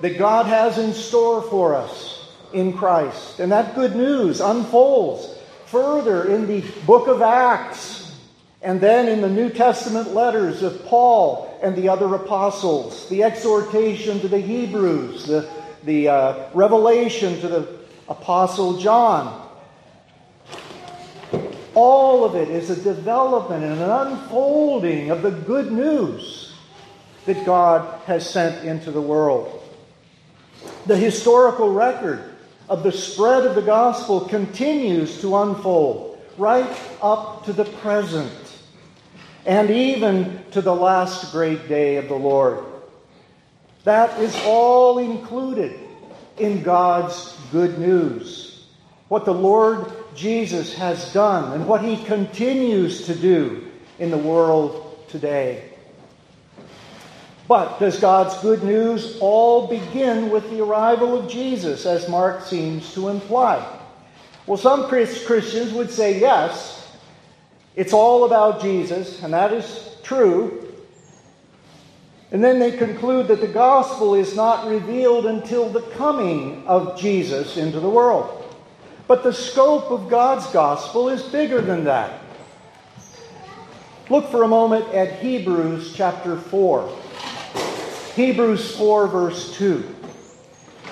that 0.00 0.18
God 0.18 0.46
has 0.46 0.78
in 0.78 0.92
store 0.92 1.42
for 1.42 1.74
us 1.74 2.32
in 2.52 2.72
Christ. 2.72 3.40
And 3.40 3.52
that 3.52 3.74
good 3.74 3.96
news 3.96 4.40
unfolds 4.40 5.34
further 5.66 6.28
in 6.28 6.46
the 6.46 6.60
book 6.86 7.08
of 7.08 7.22
Acts 7.22 8.14
and 8.62 8.80
then 8.80 9.08
in 9.08 9.20
the 9.20 9.28
New 9.28 9.50
Testament 9.50 10.12
letters 10.12 10.62
of 10.62 10.84
Paul 10.86 11.58
and 11.62 11.76
the 11.76 11.88
other 11.88 12.12
apostles, 12.14 13.08
the 13.08 13.22
exhortation 13.22 14.20
to 14.20 14.28
the 14.28 14.40
Hebrews, 14.40 15.26
the, 15.26 15.48
the 15.84 16.08
uh, 16.08 16.50
revelation 16.52 17.40
to 17.40 17.48
the 17.48 17.78
apostle 18.08 18.78
John. 18.78 19.45
All 21.76 22.24
of 22.24 22.34
it 22.36 22.48
is 22.48 22.70
a 22.70 22.82
development 22.82 23.62
and 23.62 23.82
an 23.82 23.90
unfolding 23.90 25.10
of 25.10 25.20
the 25.20 25.30
good 25.30 25.70
news 25.70 26.54
that 27.26 27.44
God 27.44 28.00
has 28.06 28.28
sent 28.28 28.64
into 28.64 28.90
the 28.90 29.00
world. 29.02 29.62
The 30.86 30.96
historical 30.96 31.70
record 31.70 32.32
of 32.70 32.82
the 32.82 32.92
spread 32.92 33.44
of 33.44 33.54
the 33.54 33.60
gospel 33.60 34.22
continues 34.22 35.20
to 35.20 35.36
unfold 35.36 36.18
right 36.38 36.66
up 37.02 37.44
to 37.44 37.52
the 37.52 37.66
present 37.66 38.32
and 39.44 39.70
even 39.70 40.44
to 40.52 40.62
the 40.62 40.74
last 40.74 41.30
great 41.30 41.68
day 41.68 41.96
of 41.96 42.08
the 42.08 42.14
Lord. 42.14 42.64
That 43.84 44.18
is 44.18 44.34
all 44.46 44.98
included 44.98 45.78
in 46.38 46.62
God's 46.62 47.36
good 47.52 47.78
news. 47.78 48.64
What 49.08 49.26
the 49.26 49.34
Lord 49.34 49.92
Jesus 50.16 50.74
has 50.74 51.12
done 51.12 51.52
and 51.52 51.68
what 51.68 51.84
he 51.84 52.02
continues 52.04 53.06
to 53.06 53.14
do 53.14 53.68
in 53.98 54.10
the 54.10 54.18
world 54.18 55.06
today. 55.08 55.70
But 57.48 57.78
does 57.78 58.00
God's 58.00 58.36
good 58.38 58.64
news 58.64 59.18
all 59.20 59.68
begin 59.68 60.30
with 60.30 60.50
the 60.50 60.62
arrival 60.62 61.16
of 61.16 61.30
Jesus, 61.30 61.86
as 61.86 62.08
Mark 62.08 62.44
seems 62.44 62.92
to 62.94 63.08
imply? 63.08 63.64
Well, 64.46 64.56
some 64.56 64.88
Christians 64.88 65.72
would 65.72 65.90
say 65.90 66.18
yes, 66.18 66.90
it's 67.76 67.92
all 67.92 68.24
about 68.24 68.60
Jesus, 68.60 69.22
and 69.22 69.32
that 69.32 69.52
is 69.52 69.96
true. 70.02 70.74
And 72.32 72.42
then 72.42 72.58
they 72.58 72.72
conclude 72.72 73.28
that 73.28 73.40
the 73.40 73.46
gospel 73.46 74.14
is 74.14 74.34
not 74.34 74.66
revealed 74.66 75.26
until 75.26 75.68
the 75.68 75.82
coming 75.82 76.66
of 76.66 76.98
Jesus 76.98 77.56
into 77.56 77.78
the 77.78 77.88
world. 77.88 78.35
But 79.06 79.22
the 79.22 79.32
scope 79.32 79.90
of 79.90 80.08
God's 80.08 80.46
gospel 80.48 81.08
is 81.08 81.22
bigger 81.22 81.60
than 81.60 81.84
that. 81.84 82.20
Look 84.08 84.30
for 84.30 84.42
a 84.42 84.48
moment 84.48 84.88
at 84.94 85.20
Hebrews 85.20 85.94
chapter 85.94 86.36
4. 86.36 86.96
Hebrews 88.14 88.76
4, 88.76 89.08
verse 89.08 89.56
2. 89.56 89.94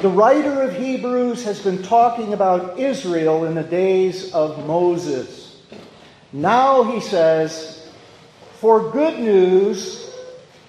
The 0.02 0.08
writer 0.08 0.62
of 0.62 0.76
Hebrews 0.76 1.44
has 1.44 1.62
been 1.62 1.82
talking 1.82 2.32
about 2.32 2.78
Israel 2.78 3.44
in 3.44 3.54
the 3.54 3.62
days 3.62 4.34
of 4.34 4.66
Moses. 4.66 5.62
Now 6.32 6.82
he 6.82 7.00
says, 7.00 7.88
For 8.58 8.90
good 8.90 9.20
news, 9.20 10.12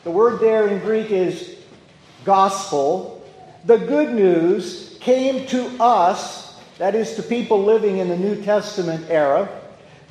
the 0.03 0.11
word 0.11 0.39
there 0.39 0.67
in 0.67 0.79
Greek 0.79 1.09
is 1.09 1.55
gospel, 2.23 3.25
the 3.65 3.77
good 3.77 4.13
news 4.13 4.95
came 4.99 5.47
to 5.47 5.65
us, 5.79 6.44
that 6.77 6.95
is 6.95 7.15
to 7.15 7.23
people 7.23 7.63
living 7.63 7.97
in 7.97 8.09
the 8.09 8.17
New 8.17 8.41
Testament 8.41 9.05
era, 9.09 9.49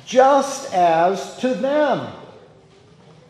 just 0.05 0.73
as 0.73 1.37
to 1.37 1.53
them, 1.53 2.11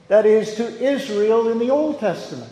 that 0.08 0.26
is 0.26 0.56
to 0.56 0.84
Israel 0.84 1.50
in 1.50 1.60
the 1.60 1.70
Old 1.70 2.00
Testament. 2.00 2.52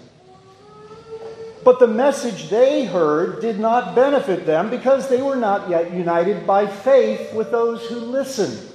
But 1.63 1.79
the 1.79 1.87
message 1.87 2.49
they 2.49 2.85
heard 2.85 3.39
did 3.39 3.59
not 3.59 3.95
benefit 3.95 4.45
them 4.45 4.69
because 4.69 5.07
they 5.07 5.21
were 5.21 5.37
not 5.37 5.69
yet 5.69 5.93
united 5.93 6.45
by 6.45 6.67
faith 6.67 7.33
with 7.33 7.51
those 7.51 7.85
who 7.87 7.95
listened. 7.95 8.69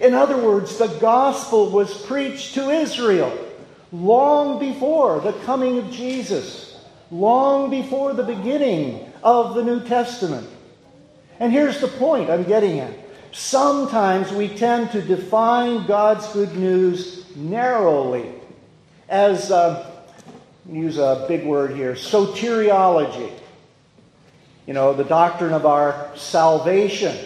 In 0.00 0.12
other 0.12 0.36
words, 0.36 0.76
the 0.76 0.88
gospel 0.98 1.70
was 1.70 2.04
preached 2.06 2.54
to 2.54 2.70
Israel, 2.70 3.36
long 3.92 4.58
before 4.58 5.20
the 5.20 5.34
coming 5.44 5.78
of 5.78 5.90
Jesus, 5.92 6.80
long 7.12 7.70
before 7.70 8.12
the 8.12 8.24
beginning 8.24 9.12
of 9.22 9.54
the 9.54 9.62
New 9.62 9.80
Testament. 9.86 10.48
And 11.40 11.52
here's 11.52 11.80
the 11.80 11.88
point 11.88 12.30
I'm 12.30 12.44
getting 12.44 12.80
at. 12.80 12.92
Sometimes 13.32 14.30
we 14.32 14.48
tend 14.48 14.92
to 14.92 15.02
define 15.02 15.86
God's 15.86 16.26
good 16.32 16.54
news 16.56 17.24
narrowly 17.34 18.30
as, 19.08 19.50
uh, 19.50 19.90
use 20.70 20.98
a 20.98 21.24
big 21.28 21.44
word 21.44 21.72
here, 21.72 21.94
soteriology. 21.94 23.32
You 24.66 24.74
know, 24.74 24.94
the 24.94 25.04
doctrine 25.04 25.52
of 25.52 25.66
our 25.66 26.10
salvation. 26.16 27.16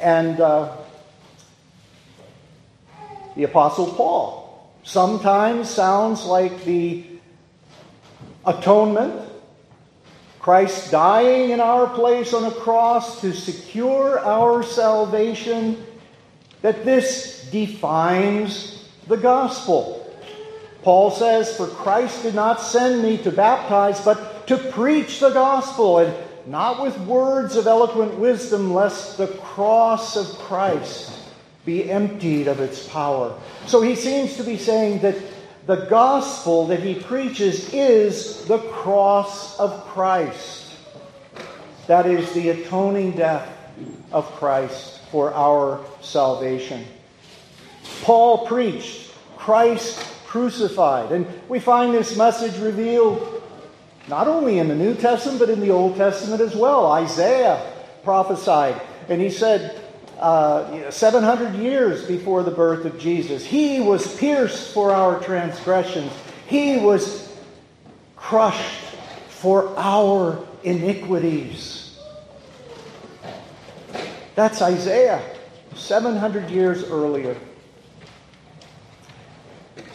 And 0.00 0.40
uh, 0.40 0.76
the 3.36 3.44
Apostle 3.44 3.86
Paul 3.92 4.70
sometimes 4.82 5.70
sounds 5.70 6.24
like 6.24 6.64
the 6.64 7.04
atonement, 8.44 9.29
Christ 10.40 10.90
dying 10.90 11.50
in 11.50 11.60
our 11.60 11.86
place 11.86 12.32
on 12.32 12.44
a 12.44 12.50
cross 12.50 13.20
to 13.20 13.32
secure 13.34 14.18
our 14.20 14.62
salvation, 14.62 15.84
that 16.62 16.84
this 16.84 17.48
defines 17.50 18.88
the 19.06 19.18
gospel. 19.18 19.96
Paul 20.82 21.10
says, 21.10 21.54
For 21.54 21.66
Christ 21.66 22.22
did 22.22 22.34
not 22.34 22.62
send 22.62 23.02
me 23.02 23.18
to 23.18 23.30
baptize, 23.30 24.02
but 24.02 24.46
to 24.46 24.56
preach 24.56 25.20
the 25.20 25.30
gospel, 25.30 25.98
and 25.98 26.14
not 26.46 26.82
with 26.82 26.98
words 27.00 27.56
of 27.56 27.66
eloquent 27.66 28.14
wisdom, 28.14 28.72
lest 28.72 29.18
the 29.18 29.28
cross 29.28 30.16
of 30.16 30.26
Christ 30.38 31.12
be 31.66 31.90
emptied 31.90 32.48
of 32.48 32.60
its 32.60 32.88
power. 32.88 33.38
So 33.66 33.82
he 33.82 33.94
seems 33.94 34.36
to 34.38 34.42
be 34.42 34.56
saying 34.56 35.00
that 35.00 35.16
the 35.66 35.86
gospel 35.86 36.66
that 36.68 36.80
he 36.80 36.94
preaches 36.94 37.72
is 37.72 38.44
the 38.46 38.58
cross 38.58 39.58
of 39.58 39.84
Christ. 39.86 40.74
That 41.86 42.06
is 42.06 42.32
the 42.32 42.50
atoning 42.50 43.12
death 43.12 43.48
of 44.12 44.26
Christ 44.32 45.00
for 45.10 45.34
our 45.34 45.84
salvation. 46.00 46.84
Paul 48.02 48.46
preached 48.46 49.12
Christ 49.36 49.98
crucified, 50.26 51.12
and 51.12 51.26
we 51.48 51.58
find 51.58 51.92
this 51.92 52.16
message 52.16 52.56
revealed 52.60 53.42
not 54.08 54.28
only 54.28 54.58
in 54.58 54.68
the 54.68 54.74
New 54.74 54.94
Testament, 54.94 55.38
but 55.38 55.50
in 55.50 55.60
the 55.60 55.70
Old 55.70 55.96
Testament 55.96 56.40
as 56.40 56.54
well. 56.54 56.90
Isaiah 56.92 57.60
prophesied, 58.02 58.80
and 59.08 59.20
he 59.20 59.30
said, 59.30 59.80
uh, 60.20 60.90
700 60.90 61.54
years 61.54 62.04
before 62.04 62.42
the 62.42 62.50
birth 62.50 62.84
of 62.84 62.98
Jesus. 62.98 63.44
He 63.44 63.80
was 63.80 64.16
pierced 64.18 64.74
for 64.74 64.92
our 64.92 65.18
transgressions, 65.20 66.12
He 66.46 66.76
was 66.76 67.34
crushed 68.16 68.84
for 69.28 69.74
our 69.78 70.44
iniquities. 70.62 71.98
That's 74.34 74.60
Isaiah, 74.62 75.22
700 75.74 76.50
years 76.50 76.84
earlier. 76.84 77.36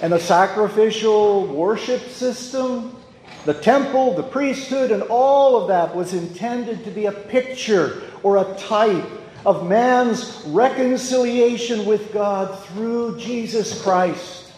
And 0.01 0.12
the 0.12 0.20
sacrificial 0.20 1.48
worship 1.48 2.01
system, 2.10 2.96
the 3.46 3.53
temple, 3.53 4.15
the 4.15 4.24
priesthood, 4.24 4.91
and 4.91 5.03
all 5.03 5.62
of 5.62 5.67
that 5.67 5.96
was 5.96 6.13
intended 6.13 6.84
to 6.84 6.91
be 6.91 7.05
a 7.05 7.12
picture 7.12 8.01
or 8.24 8.38
a 8.38 8.55
type 8.55 9.08
of 9.46 9.68
man's 9.68 10.42
reconciliation 10.48 11.86
with 11.86 12.12
God 12.12 12.60
through 12.66 13.20
Jesus 13.20 13.81
Christ. 13.84 14.51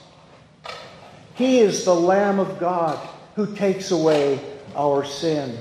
He 1.35 1.59
is 1.59 1.83
the 1.83 1.93
Lamb 1.93 2.39
of 2.39 2.57
God 2.57 2.97
who 3.35 3.53
takes 3.53 3.91
away 3.91 4.39
our 4.75 5.03
sin. 5.03 5.59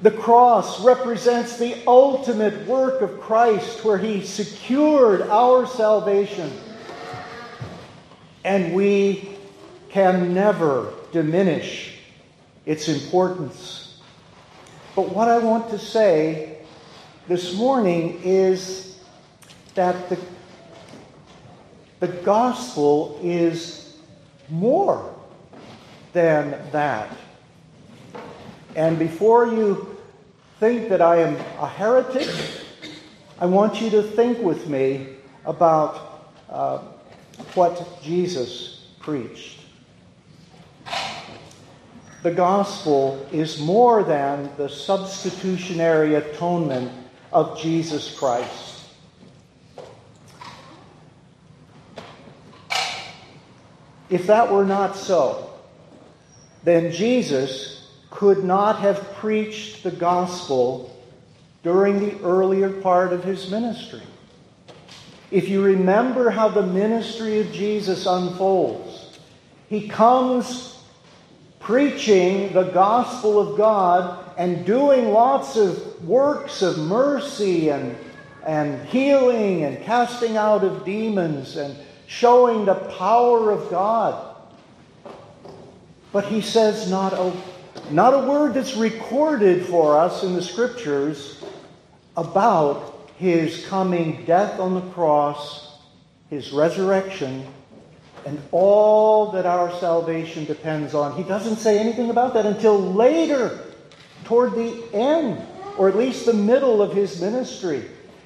The 0.00 0.12
cross 0.12 0.84
represents 0.84 1.58
the 1.58 1.76
ultimate 1.86 2.66
work 2.68 3.02
of 3.02 3.20
Christ 3.20 3.84
where 3.84 3.98
he 3.98 4.24
secured 4.24 5.22
our 5.22 5.66
salvation. 5.66 6.52
And 8.44 8.72
we 8.74 9.36
can 9.88 10.32
never 10.32 10.92
diminish 11.10 11.96
its 12.64 12.88
importance. 12.88 14.00
But 14.94 15.08
what 15.08 15.28
I 15.28 15.38
want 15.38 15.70
to 15.70 15.78
say 15.78 16.57
this 17.28 17.54
morning 17.54 18.18
is 18.24 18.98
that 19.74 20.08
the, 20.08 20.18
the 22.00 22.08
gospel 22.08 23.20
is 23.22 23.98
more 24.48 25.14
than 26.14 26.58
that. 26.72 27.14
And 28.74 28.98
before 28.98 29.46
you 29.46 29.98
think 30.58 30.88
that 30.88 31.02
I 31.02 31.16
am 31.16 31.36
a 31.60 31.68
heretic, 31.68 32.30
I 33.38 33.44
want 33.44 33.82
you 33.82 33.90
to 33.90 34.02
think 34.02 34.38
with 34.38 34.66
me 34.66 35.08
about 35.44 36.24
uh, 36.48 36.78
what 37.52 38.02
Jesus 38.02 38.86
preached. 39.00 39.60
The 42.22 42.32
gospel 42.32 43.26
is 43.30 43.60
more 43.60 44.02
than 44.02 44.48
the 44.56 44.68
substitutionary 44.70 46.14
atonement 46.14 46.90
of 47.32 47.60
Jesus 47.60 48.16
Christ. 48.18 48.84
If 54.10 54.26
that 54.26 54.50
were 54.50 54.64
not 54.64 54.96
so, 54.96 55.50
then 56.64 56.92
Jesus 56.92 57.90
could 58.10 58.42
not 58.44 58.80
have 58.80 59.14
preached 59.14 59.82
the 59.82 59.90
gospel 59.90 60.94
during 61.62 61.98
the 62.00 62.18
earlier 62.24 62.70
part 62.70 63.12
of 63.12 63.22
his 63.22 63.50
ministry. 63.50 64.02
If 65.30 65.48
you 65.48 65.62
remember 65.62 66.30
how 66.30 66.48
the 66.48 66.62
ministry 66.62 67.40
of 67.40 67.52
Jesus 67.52 68.06
unfolds, 68.06 69.18
he 69.68 69.88
comes 69.88 70.77
preaching 71.68 72.50
the 72.54 72.62
gospel 72.62 73.38
of 73.38 73.58
God 73.58 74.32
and 74.38 74.64
doing 74.64 75.12
lots 75.12 75.54
of 75.54 76.02
works 76.02 76.62
of 76.62 76.78
mercy 76.78 77.68
and, 77.68 77.94
and 78.46 78.88
healing 78.88 79.64
and 79.64 79.84
casting 79.84 80.38
out 80.38 80.64
of 80.64 80.82
demons 80.86 81.58
and 81.58 81.76
showing 82.06 82.64
the 82.64 82.74
power 82.74 83.50
of 83.50 83.68
God. 83.68 84.34
But 86.10 86.24
he 86.24 86.40
says 86.40 86.90
not 86.90 87.12
a, 87.12 87.34
not 87.90 88.14
a 88.14 88.26
word 88.26 88.54
that's 88.54 88.74
recorded 88.74 89.66
for 89.66 89.98
us 89.98 90.22
in 90.22 90.32
the 90.32 90.40
scriptures 90.40 91.44
about 92.16 93.10
his 93.18 93.66
coming 93.66 94.24
death 94.24 94.58
on 94.58 94.72
the 94.72 94.88
cross, 94.92 95.80
his 96.30 96.50
resurrection, 96.50 97.46
and 98.26 98.40
all 98.52 99.32
that 99.32 99.46
our 99.46 99.72
salvation 99.78 100.44
depends 100.44 100.94
on. 100.94 101.16
He 101.16 101.22
doesn't 101.22 101.56
say 101.56 101.78
anything 101.78 102.10
about 102.10 102.34
that 102.34 102.46
until 102.46 102.78
later 102.78 103.58
toward 104.24 104.52
the 104.54 104.84
end, 104.92 105.40
or 105.76 105.88
at 105.88 105.96
least 105.96 106.26
the 106.26 106.34
middle 106.34 106.82
of 106.82 106.92
his 106.92 107.20
ministry. 107.20 107.84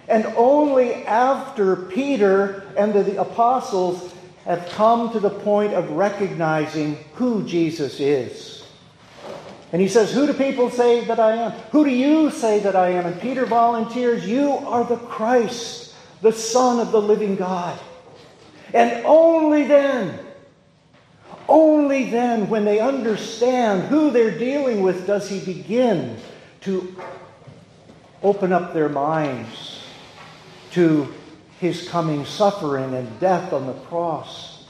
And 0.09 0.27
only 0.37 1.05
after 1.05 1.77
Peter 1.77 2.65
and 2.77 2.93
the 2.93 3.21
apostles 3.21 4.13
have 4.45 4.69
come 4.71 5.13
to 5.13 5.21
the 5.21 5.31
point 5.31 5.73
of 5.73 5.91
recognizing 5.91 6.97
who 7.15 7.45
Jesus 7.45 8.01
is. 8.01 8.65
And 9.73 9.81
he 9.81 9.89
says, 9.89 10.13
Who 10.13 10.27
do 10.27 10.35
people 10.35 10.71
say 10.71 11.05
that 11.05 11.19
I 11.19 11.37
am? 11.37 11.53
Who 11.71 11.85
do 11.85 11.91
you 11.91 12.31
say 12.31 12.59
that 12.61 12.77
I 12.77 12.91
am? 12.91 13.07
And 13.07 13.21
Peter 13.21 13.47
volunteers, 13.47 14.27
You 14.27 14.51
are 14.51 14.85
the 14.85 14.97
Christ, 14.97 15.95
the 16.21 16.33
Son 16.33 16.81
of 16.81 16.93
the 16.93 17.01
living 17.01 17.37
God. 17.37 17.79
And 18.73 19.05
only 19.05 19.65
then 19.65 20.19
only 21.49 22.09
then, 22.11 22.49
when 22.49 22.65
they 22.65 22.81
understand 22.81 23.83
who 23.83 24.11
they're 24.11 24.39
dealing 24.39 24.83
with, 24.83 25.07
does 25.07 25.29
he 25.29 25.41
begin 25.41 26.17
to 26.63 26.97
open 28.23 28.53
up 28.53 28.73
their 28.73 28.89
minds 28.89 29.83
to 30.71 31.13
his 31.61 31.89
coming 31.89 32.25
suffering 32.25 32.95
and 32.95 33.21
death 33.21 33.53
on 33.53 33.67
the 33.67 33.75
cross, 33.75 34.65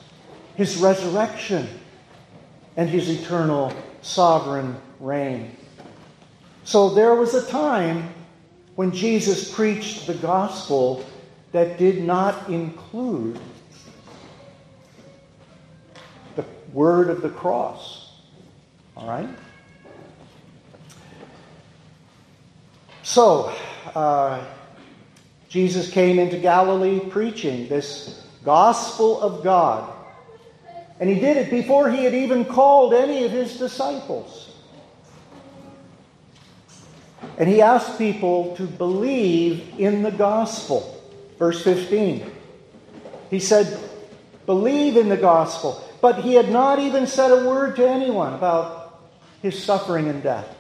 his 0.57 0.79
resurrection, 0.79 1.69
and 2.77 2.89
his 2.89 3.09
eternal 3.09 3.73
sovereign 4.01 4.75
reign. 4.99 5.57
So 6.65 6.89
there 6.89 7.15
was 7.15 7.35
a 7.35 7.47
time 7.47 8.13
when 8.75 8.91
Jesus 8.91 9.55
preached 9.55 10.07
the 10.07 10.15
gospel 10.15 11.05
that 11.53 11.79
did 11.79 12.03
not 12.03 12.49
include 12.49 13.39
word 16.73 17.11
of 17.11 17.23
the 17.23 17.29
cross. 17.29 18.13
All 18.97 19.09
right? 19.09 19.29
So, 23.03 23.55
uh, 23.95 24.45
Jesus 25.49 25.91
came 25.91 26.19
into 26.19 26.39
Galilee 26.39 27.01
preaching 27.01 27.69
this 27.69 28.25
gospel 28.45 29.21
of 29.21 29.43
God. 29.43 29.93
And 30.99 31.11
he 31.11 31.19
did 31.19 31.37
it 31.37 31.51
before 31.51 31.91
he 31.91 32.05
had 32.05 32.15
even 32.15 32.45
called 32.45 32.95
any 32.95 33.25
of 33.25 33.33
his 33.33 33.59
disciples. 33.59 34.55
And 37.39 37.49
he 37.49 37.61
asked 37.61 37.99
people 37.99 38.57
to 38.57 38.67
believe 38.67 39.79
in 39.79 40.03
the 40.03 40.11
gospel. 40.11 41.03
Verse 41.39 41.63
15. 41.63 42.31
He 43.31 43.41
said, 43.41 43.81
Believe 44.47 44.97
in 44.97 45.09
the 45.09 45.17
gospel. 45.17 45.83
But 46.03 46.19
he 46.19 46.35
had 46.35 46.51
not 46.51 46.81
even 46.81 47.07
said 47.07 47.31
a 47.31 47.49
word 47.49 47.77
to 47.77 47.89
anyone 47.89 48.35
about 48.35 49.01
his 49.41 49.63
suffering 49.63 50.09
and 50.09 50.23
death. 50.23 50.55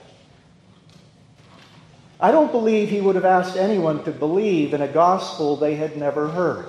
I 2.21 2.31
don't 2.31 2.53
believe 2.53 2.89
he 2.89 3.01
would 3.01 3.17
have 3.17 3.25
asked 3.25 3.57
anyone 3.57 4.05
to 4.05 4.13
believe 4.13 4.73
in 4.73 4.81
a 4.81 4.89
gospel 4.89 5.57
they 5.57 5.75
had 5.75 5.97
never 5.97 6.29
heard. 6.29 6.67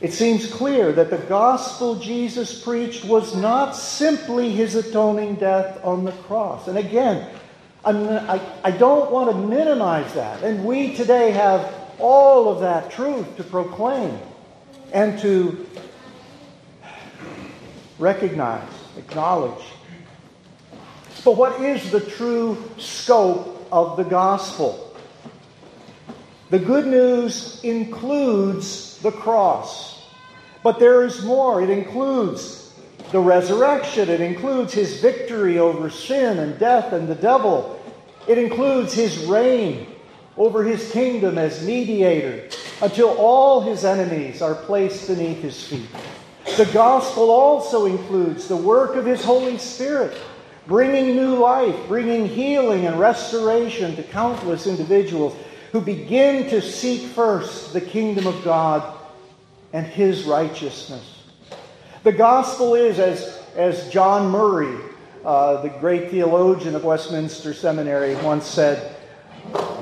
It 0.00 0.12
seems 0.12 0.48
clear 0.48 0.92
that 0.92 1.10
the 1.10 1.18
gospel 1.18 1.96
Jesus 1.96 2.62
preached 2.62 3.04
was 3.04 3.34
not 3.34 3.74
simply 3.74 4.50
his 4.50 4.76
atoning 4.76 5.36
death 5.36 5.82
on 5.82 6.04
the 6.04 6.12
cross. 6.12 6.68
And 6.68 6.78
again, 6.78 7.28
I, 7.84 8.40
I 8.62 8.70
don't 8.70 9.10
want 9.10 9.30
to 9.30 9.36
minimize 9.36 10.12
that. 10.14 10.44
And 10.44 10.64
we 10.64 10.94
today 10.94 11.30
have 11.32 11.85
all 11.98 12.48
of 12.48 12.60
that 12.60 12.90
truth 12.90 13.36
to 13.36 13.44
proclaim 13.44 14.18
and 14.92 15.18
to 15.20 15.66
recognize, 17.98 18.68
acknowledge. 18.96 19.64
But 21.24 21.36
what 21.36 21.60
is 21.60 21.90
the 21.90 22.00
true 22.00 22.70
scope 22.78 23.66
of 23.72 23.96
the 23.96 24.04
gospel? 24.04 24.96
The 26.50 26.58
good 26.58 26.86
news 26.86 27.60
includes 27.64 28.98
the 28.98 29.10
cross. 29.10 30.04
But 30.62 30.78
there 30.78 31.02
is 31.04 31.24
more. 31.24 31.62
It 31.62 31.70
includes 31.70 32.72
the 33.12 33.20
resurrection, 33.20 34.08
it 34.08 34.20
includes 34.20 34.72
his 34.72 35.00
victory 35.00 35.58
over 35.58 35.90
sin 35.90 36.38
and 36.38 36.58
death 36.58 36.92
and 36.92 37.06
the 37.06 37.14
devil, 37.14 37.80
it 38.26 38.36
includes 38.36 38.92
his 38.92 39.24
reign 39.26 39.86
over 40.36 40.62
his 40.62 40.90
kingdom 40.92 41.38
as 41.38 41.64
mediator 41.64 42.48
until 42.82 43.10
all 43.16 43.60
his 43.60 43.84
enemies 43.84 44.42
are 44.42 44.54
placed 44.54 45.08
beneath 45.08 45.40
his 45.40 45.62
feet. 45.66 45.88
The 46.56 46.66
gospel 46.66 47.30
also 47.30 47.86
includes 47.86 48.48
the 48.48 48.56
work 48.56 48.96
of 48.96 49.04
his 49.06 49.24
Holy 49.24 49.58
Spirit, 49.58 50.16
bringing 50.66 51.16
new 51.16 51.36
life, 51.36 51.76
bringing 51.88 52.28
healing 52.28 52.86
and 52.86 52.98
restoration 53.00 53.96
to 53.96 54.02
countless 54.02 54.66
individuals 54.66 55.34
who 55.72 55.80
begin 55.80 56.48
to 56.50 56.62
seek 56.62 57.02
first 57.10 57.72
the 57.72 57.80
kingdom 57.80 58.26
of 58.26 58.42
God 58.44 58.98
and 59.72 59.86
his 59.86 60.24
righteousness. 60.24 61.24
The 62.04 62.12
gospel 62.12 62.74
is, 62.74 62.98
as, 62.98 63.42
as 63.56 63.90
John 63.90 64.30
Murray, 64.30 64.78
uh, 65.24 65.60
the 65.62 65.68
great 65.68 66.10
theologian 66.10 66.74
of 66.74 66.84
Westminster 66.84 67.52
Seminary, 67.52 68.14
once 68.16 68.46
said, 68.46 68.95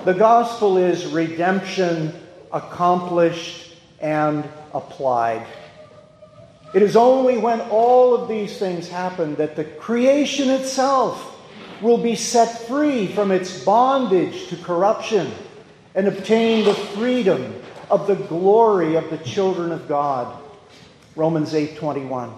the 0.04 0.14
gospel 0.14 0.76
is 0.76 1.06
redemption 1.06 2.12
accomplished 2.52 3.74
and 4.00 4.44
applied. 4.72 5.46
It 6.74 6.82
is 6.82 6.96
only 6.96 7.38
when 7.38 7.60
all 7.62 8.14
of 8.14 8.28
these 8.28 8.58
things 8.58 8.88
happen 8.88 9.36
that 9.36 9.56
the 9.56 9.64
creation 9.64 10.50
itself 10.50 11.30
will 11.80 11.98
be 11.98 12.16
set 12.16 12.66
free 12.66 13.06
from 13.06 13.30
its 13.30 13.64
bondage 13.64 14.48
to 14.48 14.56
corruption 14.56 15.30
and 15.94 16.08
obtain 16.08 16.64
the 16.64 16.74
freedom 16.74 17.54
of 17.90 18.06
the 18.06 18.16
glory 18.16 18.96
of 18.96 19.08
the 19.10 19.18
children 19.18 19.72
of 19.72 19.88
God. 19.88 20.36
Romans 21.16 21.54
8:21. 21.54 22.30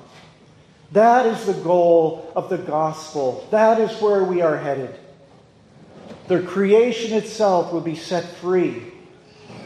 That 0.92 1.26
is 1.26 1.46
the 1.46 1.54
goal 1.54 2.30
of 2.36 2.48
the 2.48 2.58
gospel. 2.58 3.46
That 3.50 3.80
is 3.80 4.00
where 4.00 4.22
we 4.24 4.42
are 4.42 4.56
headed. 4.56 4.94
The 6.28 6.42
creation 6.42 7.16
itself 7.16 7.72
will 7.72 7.80
be 7.80 7.94
set 7.94 8.24
free, 8.24 8.82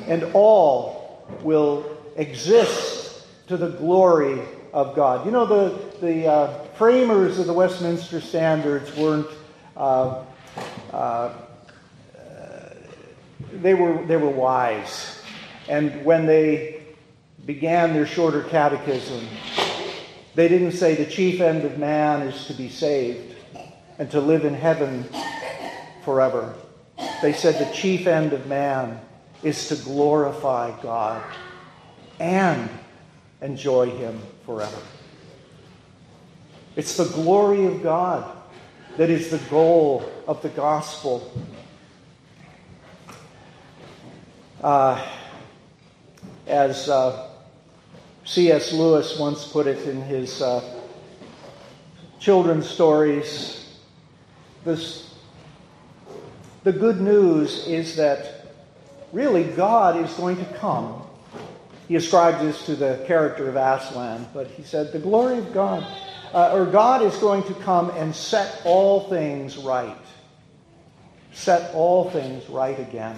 and 0.06 0.24
all 0.34 1.26
will 1.42 1.96
exist 2.16 3.24
to 3.46 3.56
the 3.56 3.70
glory 3.70 4.40
of 4.72 4.94
God. 4.94 5.24
You 5.24 5.32
know, 5.32 5.46
the, 5.46 5.80
the 6.00 6.26
uh, 6.26 6.64
framers 6.76 7.38
of 7.38 7.46
the 7.46 7.52
Westminster 7.54 8.20
Standards 8.20 8.94
weren't. 8.96 9.28
Uh, 9.76 10.24
uh, 10.92 11.32
they 13.52 13.74
were 13.74 14.04
they 14.06 14.16
were 14.16 14.30
wise, 14.30 15.22
and 15.68 16.04
when 16.04 16.26
they 16.26 16.82
began 17.46 17.92
their 17.94 18.06
shorter 18.06 18.42
catechism, 18.44 19.26
they 20.34 20.46
didn't 20.46 20.72
say 20.72 20.94
the 20.94 21.10
chief 21.10 21.40
end 21.40 21.64
of 21.64 21.78
man 21.78 22.22
is 22.22 22.46
to 22.46 22.52
be 22.52 22.68
saved 22.68 23.34
and 23.98 24.10
to 24.10 24.20
live 24.20 24.44
in 24.44 24.54
heaven 24.54 25.08
forever. 26.04 26.54
They 27.22 27.32
said 27.32 27.58
the 27.58 27.72
chief 27.72 28.06
end 28.06 28.32
of 28.32 28.46
man 28.46 29.00
is 29.42 29.68
to 29.68 29.76
glorify 29.76 30.78
God 30.82 31.22
and 32.18 32.68
enjoy 33.40 33.90
Him 33.90 34.20
forever. 34.44 34.80
It's 36.76 36.96
the 36.96 37.06
glory 37.06 37.66
of 37.66 37.82
God 37.82 38.36
that 38.96 39.10
is 39.10 39.30
the 39.30 39.38
goal 39.50 40.10
of 40.26 40.42
the 40.42 40.50
gospel. 40.50 41.32
Uh, 44.62 45.06
as 46.46 46.88
uh, 46.88 47.30
C.S. 48.24 48.72
Lewis 48.72 49.18
once 49.18 49.46
put 49.46 49.66
it 49.66 49.88
in 49.88 50.02
his 50.02 50.42
uh, 50.42 50.62
children's 52.18 52.68
stories, 52.68 53.78
this 54.64 55.09
the 56.62 56.72
good 56.72 57.00
news 57.00 57.66
is 57.66 57.96
that 57.96 58.46
really 59.12 59.44
God 59.44 59.96
is 59.96 60.12
going 60.14 60.36
to 60.36 60.44
come. 60.58 61.02
He 61.88 61.96
ascribed 61.96 62.40
this 62.40 62.66
to 62.66 62.76
the 62.76 63.02
character 63.06 63.48
of 63.48 63.56
Aslan, 63.56 64.28
but 64.34 64.46
he 64.48 64.62
said, 64.62 64.92
The 64.92 64.98
glory 64.98 65.38
of 65.38 65.52
God, 65.52 65.86
uh, 66.32 66.52
or 66.52 66.66
God 66.66 67.02
is 67.02 67.16
going 67.16 67.42
to 67.44 67.54
come 67.54 67.90
and 67.90 68.14
set 68.14 68.60
all 68.64 69.08
things 69.08 69.56
right. 69.56 69.96
Set 71.32 71.74
all 71.74 72.10
things 72.10 72.48
right 72.48 72.78
again. 72.78 73.16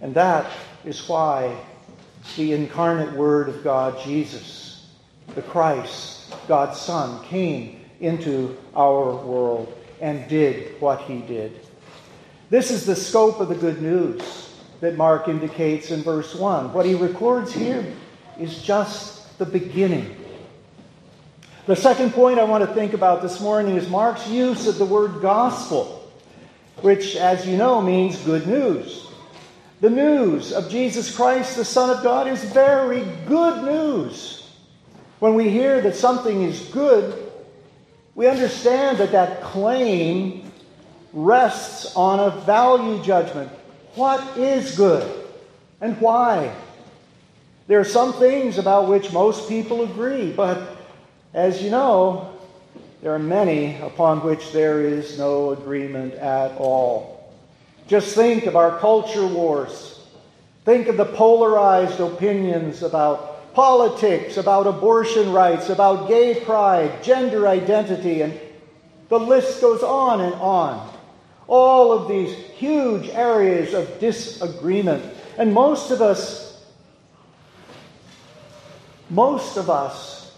And 0.00 0.14
that 0.14 0.50
is 0.84 1.08
why 1.08 1.56
the 2.36 2.52
incarnate 2.52 3.12
Word 3.12 3.48
of 3.48 3.62
God, 3.62 4.02
Jesus, 4.02 4.88
the 5.34 5.42
Christ, 5.42 6.34
God's 6.48 6.80
Son, 6.80 7.24
came 7.24 7.80
into 8.00 8.56
our 8.74 9.14
world 9.16 9.72
and 10.00 10.28
did 10.28 10.80
what 10.80 11.02
he 11.02 11.20
did. 11.20 11.60
This 12.50 12.72
is 12.72 12.84
the 12.84 12.96
scope 12.96 13.38
of 13.38 13.48
the 13.48 13.54
good 13.54 13.80
news 13.80 14.52
that 14.80 14.96
Mark 14.96 15.28
indicates 15.28 15.92
in 15.92 16.02
verse 16.02 16.34
1. 16.34 16.72
What 16.72 16.84
he 16.84 16.94
records 16.94 17.52
here 17.52 17.86
is 18.40 18.60
just 18.60 19.38
the 19.38 19.46
beginning. 19.46 20.16
The 21.66 21.76
second 21.76 22.12
point 22.12 22.40
I 22.40 22.44
want 22.44 22.66
to 22.66 22.74
think 22.74 22.92
about 22.92 23.22
this 23.22 23.40
morning 23.40 23.76
is 23.76 23.88
Mark's 23.88 24.26
use 24.28 24.66
of 24.66 24.78
the 24.78 24.84
word 24.84 25.22
gospel, 25.22 26.10
which, 26.80 27.14
as 27.14 27.46
you 27.46 27.56
know, 27.56 27.80
means 27.80 28.18
good 28.24 28.48
news. 28.48 29.06
The 29.80 29.90
news 29.90 30.52
of 30.52 30.68
Jesus 30.68 31.14
Christ, 31.14 31.56
the 31.56 31.64
Son 31.64 31.96
of 31.96 32.02
God, 32.02 32.26
is 32.26 32.42
very 32.42 33.04
good 33.28 33.62
news. 33.62 34.50
When 35.20 35.36
we 35.36 35.50
hear 35.50 35.80
that 35.82 35.94
something 35.94 36.42
is 36.42 36.60
good, 36.70 37.30
we 38.16 38.26
understand 38.26 38.98
that 38.98 39.12
that 39.12 39.40
claim 39.40 40.49
rests 41.12 41.94
on 41.96 42.20
a 42.20 42.30
value 42.42 43.02
judgment. 43.02 43.50
What 43.94 44.36
is 44.36 44.76
good 44.76 45.28
and 45.80 46.00
why? 46.00 46.54
There 47.66 47.80
are 47.80 47.84
some 47.84 48.12
things 48.14 48.58
about 48.58 48.88
which 48.88 49.12
most 49.12 49.48
people 49.48 49.82
agree, 49.82 50.32
but 50.32 50.76
as 51.34 51.62
you 51.62 51.70
know, 51.70 52.36
there 53.02 53.14
are 53.14 53.18
many 53.18 53.80
upon 53.80 54.22
which 54.24 54.52
there 54.52 54.82
is 54.82 55.18
no 55.18 55.50
agreement 55.50 56.14
at 56.14 56.56
all. 56.58 57.32
Just 57.86 58.14
think 58.14 58.46
of 58.46 58.56
our 58.56 58.78
culture 58.78 59.26
wars. 59.26 60.00
Think 60.64 60.88
of 60.88 60.96
the 60.96 61.06
polarized 61.06 62.00
opinions 62.00 62.82
about 62.82 63.54
politics, 63.54 64.36
about 64.36 64.66
abortion 64.66 65.32
rights, 65.32 65.70
about 65.70 66.08
gay 66.08 66.40
pride, 66.44 67.02
gender 67.02 67.48
identity, 67.48 68.22
and 68.22 68.38
the 69.08 69.18
list 69.18 69.60
goes 69.60 69.82
on 69.82 70.20
and 70.20 70.34
on 70.34 70.88
all 71.50 71.92
of 71.92 72.08
these 72.08 72.32
huge 72.32 73.08
areas 73.08 73.74
of 73.74 73.98
disagreement. 73.98 75.04
And 75.36 75.52
most 75.52 75.90
of 75.90 76.00
us, 76.00 76.64
most 79.10 79.56
of 79.56 79.68
us 79.68 80.32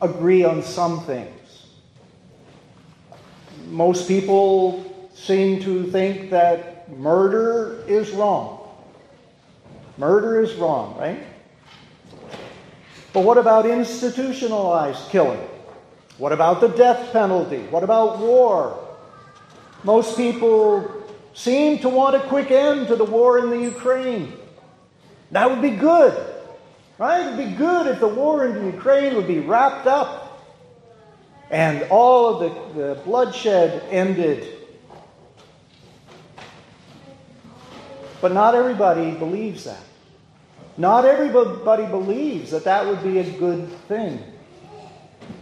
agree 0.00 0.44
on 0.44 0.62
some 0.62 1.04
things. 1.04 1.64
Most 3.68 4.06
people 4.08 4.84
seem 5.14 5.62
to 5.62 5.90
think 5.90 6.30
that 6.30 6.90
murder 6.98 7.82
is 7.88 8.10
wrong. 8.10 8.68
Murder 9.96 10.42
is 10.42 10.54
wrong, 10.54 10.98
right? 10.98 11.24
But 13.14 13.24
what 13.24 13.38
about 13.38 13.64
institutionalized 13.64 15.08
killing? 15.08 15.40
What 16.18 16.32
about 16.32 16.60
the 16.60 16.68
death 16.68 17.10
penalty? 17.10 17.62
What 17.70 17.84
about 17.84 18.18
war? 18.18 18.89
Most 19.82 20.16
people 20.16 21.04
seem 21.32 21.78
to 21.78 21.88
want 21.88 22.16
a 22.16 22.20
quick 22.20 22.50
end 22.50 22.88
to 22.88 22.96
the 22.96 23.04
war 23.04 23.38
in 23.38 23.50
the 23.50 23.58
Ukraine. 23.58 24.32
That 25.30 25.48
would 25.48 25.62
be 25.62 25.70
good, 25.70 26.14
right? 26.98 27.22
It 27.22 27.36
would 27.36 27.50
be 27.50 27.56
good 27.56 27.86
if 27.86 28.00
the 28.00 28.08
war 28.08 28.44
in 28.46 28.54
the 28.54 28.66
Ukraine 28.66 29.14
would 29.14 29.28
be 29.28 29.38
wrapped 29.38 29.86
up 29.86 30.30
and 31.50 31.82
all 31.90 32.42
of 32.42 32.74
the, 32.74 32.80
the 32.80 32.94
bloodshed 33.02 33.82
ended. 33.90 34.46
But 38.20 38.32
not 38.32 38.54
everybody 38.54 39.12
believes 39.12 39.64
that. 39.64 39.82
Not 40.76 41.04
everybody 41.04 41.86
believes 41.86 42.50
that 42.52 42.64
that 42.64 42.86
would 42.86 43.02
be 43.02 43.18
a 43.18 43.30
good 43.38 43.68
thing. 43.88 44.22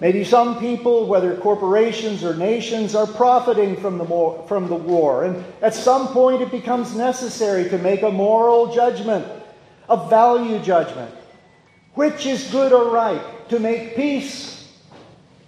Maybe 0.01 0.25
some 0.25 0.61
people, 0.61 1.07
whether 1.07 1.37
corporations 1.37 2.23
or 2.23 2.35
nations, 2.35 2.95
are 2.95 3.07
profiting 3.07 3.77
from 3.77 3.99
the, 3.99 4.05
war, 4.05 4.45
from 4.47 4.69
the 4.69 4.77
war. 4.77 5.25
And 5.25 5.45
at 5.61 5.75
some 5.75 6.09
point, 6.09 6.43
it 6.43 6.51
becomes 6.51 6.95
necessary 6.95 7.69
to 7.71 7.79
make 7.79 8.03
a 8.03 8.11
moral 8.11 8.73
judgment, 8.73 9.27
a 9.89 10.09
value 10.09 10.59
judgment. 10.61 11.15
Which 11.95 12.27
is 12.27 12.51
good 12.51 12.73
or 12.73 12.91
right? 12.91 13.49
To 13.49 13.59
make 13.59 13.97
peace 13.97 14.73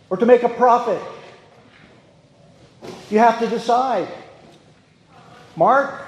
or 0.09 0.16
to 0.16 0.26
make 0.26 0.42
a 0.42 0.48
profit? 0.48 1.00
You 3.09 3.18
have 3.18 3.38
to 3.38 3.46
decide. 3.46 4.09
Mark, 5.57 6.07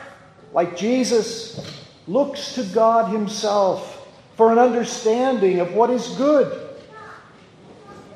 like 0.52 0.76
Jesus, 0.76 1.84
looks 2.08 2.54
to 2.54 2.64
God 2.64 3.12
Himself 3.12 4.08
for 4.36 4.50
an 4.50 4.58
understanding 4.58 5.60
of 5.60 5.74
what 5.74 5.90
is 5.90 6.08
good. 6.16 6.71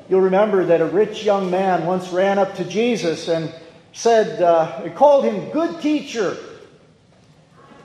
You'll 0.09 0.21
remember 0.21 0.65
that 0.65 0.79
a 0.79 0.85
rich 0.85 1.23
young 1.23 1.51
man 1.51 1.85
once 1.85 2.09
ran 2.09 2.39
up 2.39 2.55
to 2.55 2.63
Jesus 2.63 3.27
and 3.27 3.53
said, 3.91 4.41
uh, 4.41 4.89
called 4.95 5.25
him 5.25 5.49
good 5.51 5.81
teacher. 5.81 6.37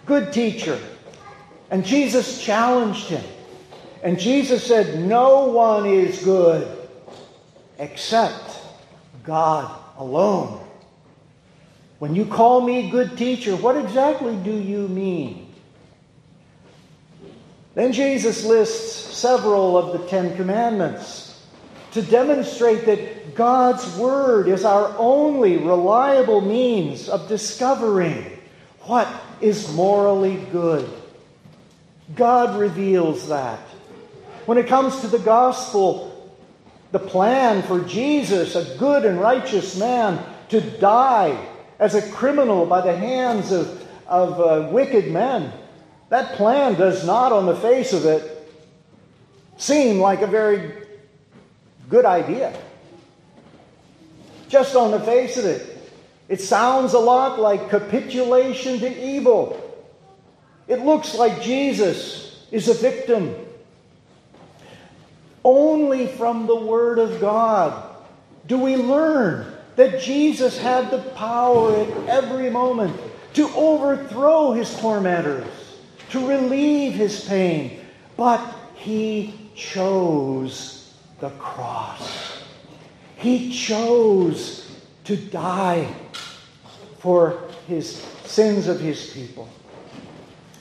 Good 0.06 0.32
teacher. 0.32 0.78
And 1.70 1.84
Jesus 1.84 2.42
challenged 2.44 3.08
him. 3.08 3.24
And 4.02 4.18
Jesus 4.18 4.64
said, 4.64 5.00
No 5.00 5.46
one 5.46 5.86
is 5.86 6.22
good 6.22 6.78
except 7.78 8.60
God 9.24 9.80
alone. 9.96 10.60
When 11.98 12.14
you 12.14 12.26
call 12.26 12.60
me 12.60 12.90
good 12.90 13.16
teacher, 13.16 13.56
what 13.56 13.76
exactly 13.76 14.36
do 14.36 14.52
you 14.52 14.88
mean? 14.88 15.52
Then 17.74 17.92
Jesus 17.92 18.44
lists 18.44 19.16
several 19.16 19.78
of 19.78 19.98
the 19.98 20.06
Ten 20.08 20.36
Commandments 20.36 21.31
to 21.92 22.02
demonstrate 22.02 22.86
that 22.86 23.34
God's 23.34 23.96
Word 23.96 24.48
is 24.48 24.64
our 24.64 24.94
only 24.98 25.58
reliable 25.58 26.40
means 26.40 27.08
of 27.08 27.28
discovering 27.28 28.38
what 28.82 29.08
is 29.40 29.72
morally 29.74 30.36
good. 30.50 30.88
God 32.14 32.58
reveals 32.58 33.28
that. 33.28 33.60
When 34.46 34.58
it 34.58 34.66
comes 34.66 35.00
to 35.00 35.06
the 35.06 35.18
gospel, 35.18 36.08
the 36.90 36.98
plan 36.98 37.62
for 37.62 37.80
Jesus, 37.80 38.56
a 38.56 38.76
good 38.78 39.04
and 39.04 39.20
righteous 39.20 39.78
man, 39.78 40.22
to 40.48 40.60
die 40.78 41.38
as 41.78 41.94
a 41.94 42.10
criminal 42.12 42.66
by 42.66 42.80
the 42.80 42.96
hands 42.96 43.52
of, 43.52 43.86
of 44.06 44.40
uh, 44.40 44.68
wicked 44.70 45.10
men, 45.10 45.52
that 46.08 46.34
plan 46.34 46.74
does 46.74 47.06
not, 47.06 47.32
on 47.32 47.46
the 47.46 47.56
face 47.56 47.92
of 47.92 48.04
it, 48.04 48.50
seem 49.56 49.98
like 49.98 50.22
a 50.22 50.26
very 50.26 50.81
good 51.92 52.06
idea. 52.06 52.58
Just 54.48 54.74
on 54.74 54.92
the 54.92 55.00
face 55.00 55.36
of 55.36 55.44
it, 55.44 55.92
it 56.26 56.40
sounds 56.40 56.94
a 56.94 56.98
lot 56.98 57.38
like 57.38 57.68
capitulation 57.68 58.78
to 58.80 59.04
evil. 59.04 59.60
It 60.66 60.80
looks 60.80 61.14
like 61.14 61.42
Jesus 61.42 62.46
is 62.50 62.68
a 62.68 62.74
victim. 62.74 63.36
Only 65.44 66.06
from 66.06 66.46
the 66.46 66.56
Word 66.56 66.98
of 66.98 67.20
God 67.20 67.94
do 68.46 68.56
we 68.56 68.76
learn 68.76 69.52
that 69.76 70.00
Jesus 70.00 70.56
had 70.56 70.90
the 70.90 70.98
power 71.10 71.76
at 71.76 72.08
every 72.08 72.48
moment 72.48 72.98
to 73.34 73.50
overthrow 73.54 74.52
his 74.52 74.74
tormentors, 74.78 75.46
to 76.08 76.26
relieve 76.26 76.94
his 76.94 77.22
pain, 77.26 77.80
but 78.16 78.40
he 78.76 79.34
chose 79.54 80.81
the 81.22 81.30
cross. 81.30 82.42
He 83.14 83.52
chose 83.52 84.68
to 85.04 85.16
die 85.16 85.88
for 86.98 87.44
his 87.68 87.94
sins 88.24 88.66
of 88.66 88.80
his 88.80 89.10
people. 89.10 89.48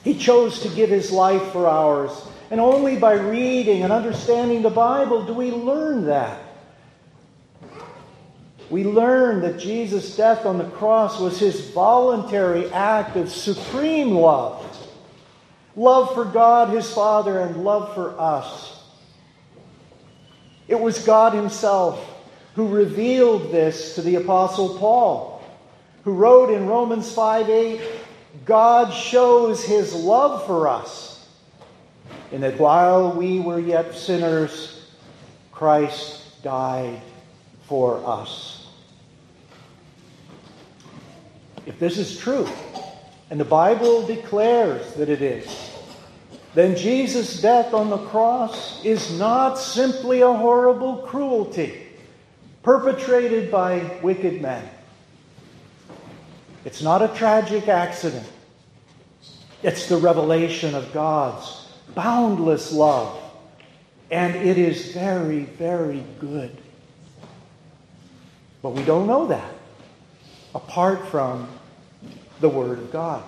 He 0.04 0.16
chose 0.16 0.62
to 0.62 0.70
give 0.70 0.92
his 0.92 1.12
life 1.12 1.42
for 1.52 1.68
ours. 1.68 2.12
And 2.52 2.62
only 2.62 2.96
by 2.96 3.14
reading 3.14 3.82
and 3.82 3.92
understanding 3.92 4.62
the 4.62 4.70
Bible 4.70 5.26
do 5.26 5.34
we 5.34 5.50
learn 5.50 6.06
that. 6.06 6.40
We 8.70 8.84
learn 8.84 9.42
that 9.42 9.58
Jesus' 9.58 10.16
death 10.16 10.46
on 10.46 10.60
the 10.60 10.70
cross 10.70 11.20
was 11.20 11.40
his 11.40 11.72
voluntary 11.72 12.72
act 12.72 13.16
of 13.18 13.32
supreme 13.32 14.12
love 14.12 14.68
love 15.76 16.14
for 16.14 16.26
God, 16.26 16.70
his 16.70 16.92
Father, 16.94 17.40
and 17.40 17.64
love 17.64 17.96
for 17.96 18.20
us. 18.20 18.71
It 20.68 20.80
was 20.80 21.00
God 21.00 21.34
Himself 21.34 22.08
who 22.56 22.68
revealed 22.68 23.52
this 23.52 23.96
to 23.96 24.02
the 24.02 24.16
Apostle 24.16 24.78
Paul, 24.78 25.44
who 26.04 26.14
wrote 26.14 26.50
in 26.50 26.68
Romans 26.68 27.12
5 27.14 27.50
8, 27.50 27.82
God 28.46 28.94
shows 28.94 29.64
His 29.64 29.94
love 29.94 30.46
for 30.46 30.68
us, 30.68 31.28
in 32.32 32.42
that 32.42 32.60
while 32.60 33.14
we 33.14 33.40
were 33.40 33.60
yet 33.60 33.94
sinners, 33.94 34.86
Christ 35.52 36.42
died 36.44 37.02
for 37.68 38.04
us. 38.06 38.68
If 41.66 41.80
this 41.80 41.98
is 41.98 42.18
true, 42.18 42.50
and 43.30 43.40
the 43.40 43.46
Bible 43.46 44.06
declares 44.06 44.94
that 44.96 45.08
it 45.08 45.22
is, 45.22 45.71
then 46.54 46.76
Jesus' 46.76 47.42
death 47.42 47.74
on 47.74 47.90
the 47.90 47.98
cross 47.98 48.84
is 48.84 49.18
not 49.18 49.56
simply 49.56 50.22
a 50.22 50.32
horrible 50.32 50.98
cruelty 50.98 51.88
perpetrated 52.64 53.50
by 53.50 54.00
wicked 54.04 54.42
men. 54.42 54.68
It's 56.66 56.82
not 56.82 57.02
a 57.02 57.08
tragic 57.10 57.68
accident. 57.68 58.28
It's 59.64 59.88
the 59.88 59.98
revelation 59.98 60.76
of 60.76 60.94
God's 60.94 61.68
boundless 61.96 62.72
love. 62.72 63.18
And 64.12 64.36
it 64.36 64.58
is 64.58 64.92
very, 64.92 65.44
very 65.44 66.04
good. 66.20 66.56
But 68.62 68.72
we 68.72 68.84
don't 68.84 69.08
know 69.08 69.28
that 69.28 69.54
apart 70.54 71.08
from 71.08 71.48
the 72.40 72.50
Word 72.50 72.80
of 72.80 72.92
God. 72.92 73.24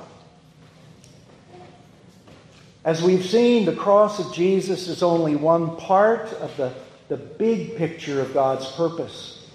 As 2.85 3.01
we've 3.01 3.25
seen, 3.25 3.65
the 3.65 3.75
cross 3.75 4.19
of 4.19 4.33
Jesus 4.33 4.87
is 4.87 5.01
only 5.01 5.35
one 5.35 5.77
part 5.77 6.33
of 6.33 6.55
the, 6.57 6.73
the 7.07 7.15
big 7.15 7.77
picture 7.77 8.21
of 8.21 8.33
God's 8.33 8.69
purpose. 8.73 9.47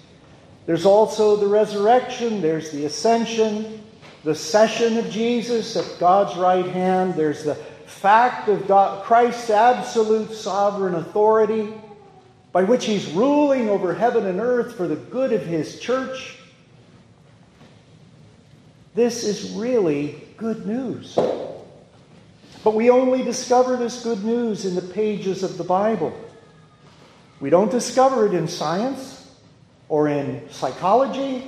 There's 0.65 0.85
also 0.85 1.35
the 1.35 1.47
resurrection, 1.47 2.41
there's 2.41 2.71
the 2.71 2.85
ascension, 2.85 3.83
the 4.23 4.35
session 4.35 4.97
of 4.97 5.09
Jesus 5.09 5.75
at 5.75 5.99
God's 5.99 6.37
right 6.37 6.65
hand, 6.65 7.13
there's 7.13 7.43
the 7.43 7.55
fact 7.55 8.49
of 8.49 8.67
God, 8.67 9.03
Christ's 9.03 9.49
absolute 9.49 10.31
sovereign 10.31 10.95
authority 10.95 11.73
by 12.51 12.63
which 12.63 12.85
he's 12.85 13.09
ruling 13.11 13.69
over 13.69 13.93
heaven 13.93 14.25
and 14.25 14.39
earth 14.39 14.75
for 14.75 14.87
the 14.87 14.95
good 14.95 15.33
of 15.33 15.45
his 15.45 15.79
church. 15.79 16.37
This 18.95 19.23
is 19.23 19.51
really 19.51 20.21
good 20.37 20.65
news. 20.65 21.17
But 22.63 22.75
we 22.75 22.89
only 22.89 23.23
discover 23.23 23.77
this 23.77 24.03
good 24.03 24.23
news 24.23 24.65
in 24.65 24.75
the 24.75 24.81
pages 24.81 25.43
of 25.43 25.57
the 25.57 25.63
Bible. 25.63 26.13
We 27.39 27.49
don't 27.49 27.71
discover 27.71 28.27
it 28.27 28.33
in 28.33 28.47
science 28.47 29.33
or 29.87 30.09
in 30.09 30.49
psychology 30.51 31.47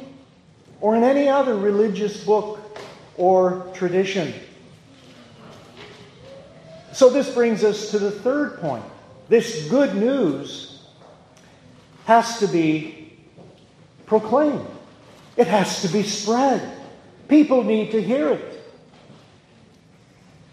or 0.79 0.95
in 0.95 1.03
any 1.03 1.27
other 1.27 1.55
religious 1.55 2.23
book 2.23 2.59
or 3.17 3.69
tradition. 3.73 4.33
So, 6.93 7.09
this 7.09 7.33
brings 7.33 7.63
us 7.63 7.91
to 7.91 7.99
the 7.99 8.11
third 8.11 8.59
point. 8.59 8.83
This 9.29 9.69
good 9.69 9.95
news 9.95 10.83
has 12.05 12.39
to 12.39 12.47
be 12.47 13.13
proclaimed, 14.05 14.65
it 15.37 15.47
has 15.47 15.81
to 15.81 15.87
be 15.89 16.03
spread. 16.03 16.77
People 17.27 17.63
need 17.63 17.91
to 17.91 18.01
hear 18.01 18.29
it. 18.29 18.60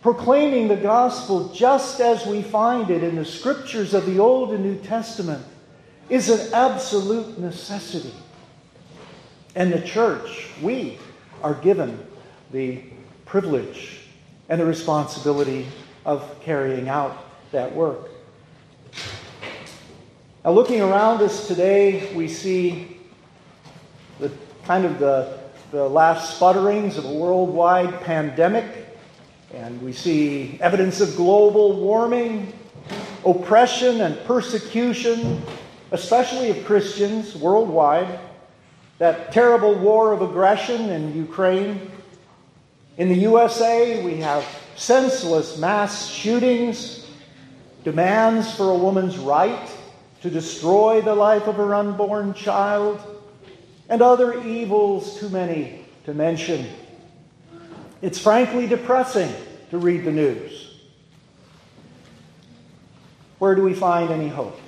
Proclaiming 0.03 0.69
the 0.69 0.77
gospel 0.77 1.49
just 1.49 2.01
as 2.01 2.25
we 2.25 2.43
find 2.43 2.91
it 2.91 3.03
in 3.03 3.17
the 3.17 3.25
scriptures 3.25 3.95
of 3.95 4.07
the 4.07 4.19
Old 4.19 4.53
and 4.53 4.63
New 4.63 4.79
Testament 4.79 5.45
is 6.09 6.29
an 6.29 6.55
absolute 6.55 7.39
necessity. 7.39 8.15
And 9.55 9.73
the 9.73 9.81
church, 9.81 10.49
we 10.63 10.99
are 11.43 11.55
given 11.55 12.07
the 12.53 12.83
privilege 13.27 14.01
and 14.49 14.61
the 14.61 14.65
responsibility 14.65 15.67
of 16.05 16.41
carrying 16.43 16.89
out 16.89 17.25
that 17.51 17.75
work. 17.75 18.09
Now, 20.45 20.53
looking 20.53 20.81
around 20.81 21.21
us 21.21 21.49
today, 21.49 22.15
we 22.15 22.29
see 22.29 22.99
the 24.21 24.31
kind 24.65 24.85
of 24.85 24.99
the, 24.99 25.39
the 25.73 25.89
last 25.89 26.39
sputterings 26.39 26.97
of 26.97 27.05
a 27.05 27.13
worldwide 27.13 28.01
pandemic, 28.01 28.65
and 29.55 29.81
we 29.81 29.93
see 29.93 30.59
evidence 30.61 31.01
of 31.01 31.17
global 31.17 31.81
warming, 31.81 32.53
oppression, 33.25 34.03
and 34.03 34.23
persecution, 34.25 35.43
especially 35.91 36.51
of 36.51 36.65
Christians 36.67 37.35
worldwide, 37.35 38.21
that 38.99 39.33
terrible 39.33 39.75
war 39.75 40.13
of 40.13 40.23
aggression 40.23 40.91
in 40.91 41.17
Ukraine. 41.17 41.91
In 42.99 43.09
the 43.09 43.17
USA, 43.17 44.05
we 44.05 44.17
have 44.17 44.45
senseless 44.77 45.57
mass 45.57 46.09
shootings, 46.09 47.07
demands 47.85 48.55
for 48.55 48.71
a 48.71 48.77
woman's 48.77 49.17
right 49.17 49.71
to 50.21 50.29
destroy 50.29 51.01
the 51.01 51.15
life 51.15 51.47
of 51.47 51.55
her 51.57 51.75
unborn 51.75 52.35
child, 52.35 53.01
and 53.89 54.03
other 54.03 54.43
evils 54.43 55.19
too 55.19 55.31
many 55.31 55.87
to 56.05 56.13
mention. 56.13 56.67
It's 58.01 58.19
frankly 58.19 58.67
depressing 58.67 59.33
to 59.71 59.79
read 59.79 60.05
the 60.05 60.13
news. 60.13 60.75
Where 63.39 63.55
do 63.55 63.63
we 63.63 63.75
find 63.75 64.11
any 64.11 64.29
hope? 64.29 64.59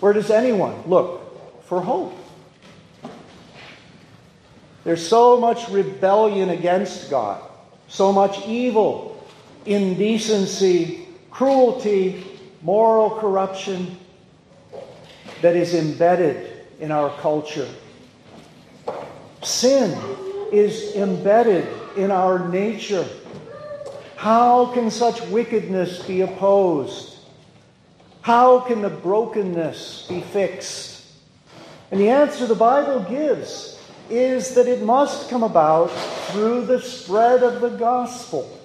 Where 0.00 0.12
does 0.12 0.30
anyone 0.30 0.82
look 0.86 1.64
for 1.64 1.80
hope? 1.80 2.16
There's 4.84 5.06
so 5.06 5.40
much 5.40 5.68
rebellion 5.70 6.50
against 6.50 7.10
God, 7.10 7.42
so 7.88 8.12
much 8.12 8.46
evil, 8.46 9.26
indecency, 9.64 11.08
cruelty, 11.30 12.24
moral 12.62 13.10
corruption 13.10 13.98
that 15.40 15.56
is 15.56 15.74
embedded 15.74 16.66
in 16.80 16.90
our 16.90 17.10
culture. 17.18 17.68
Sin 19.42 19.98
is 20.52 20.94
embedded 20.94 21.66
in 21.96 22.10
our 22.10 22.48
nature. 22.48 23.06
How 24.16 24.72
can 24.72 24.90
such 24.90 25.20
wickedness 25.28 26.02
be 26.06 26.22
opposed? 26.22 27.16
How 28.22 28.60
can 28.60 28.80
the 28.80 28.90
brokenness 28.90 30.06
be 30.08 30.20
fixed? 30.20 31.06
And 31.90 32.00
the 32.00 32.08
answer 32.08 32.46
the 32.46 32.54
Bible 32.54 33.00
gives 33.00 33.78
is 34.10 34.54
that 34.54 34.66
it 34.66 34.82
must 34.82 35.30
come 35.30 35.42
about 35.42 35.88
through 36.28 36.66
the 36.66 36.80
spread 36.80 37.42
of 37.42 37.60
the 37.60 37.70
gospel. 37.70 38.60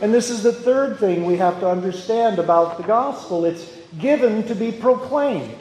And 0.00 0.12
this 0.12 0.28
is 0.30 0.42
the 0.42 0.52
third 0.52 0.98
thing 0.98 1.24
we 1.24 1.36
have 1.36 1.60
to 1.60 1.68
understand 1.68 2.38
about 2.38 2.76
the 2.76 2.82
gospel 2.82 3.44
it's 3.44 3.70
given 3.98 4.42
to 4.48 4.54
be 4.54 4.72
proclaimed. 4.72 5.56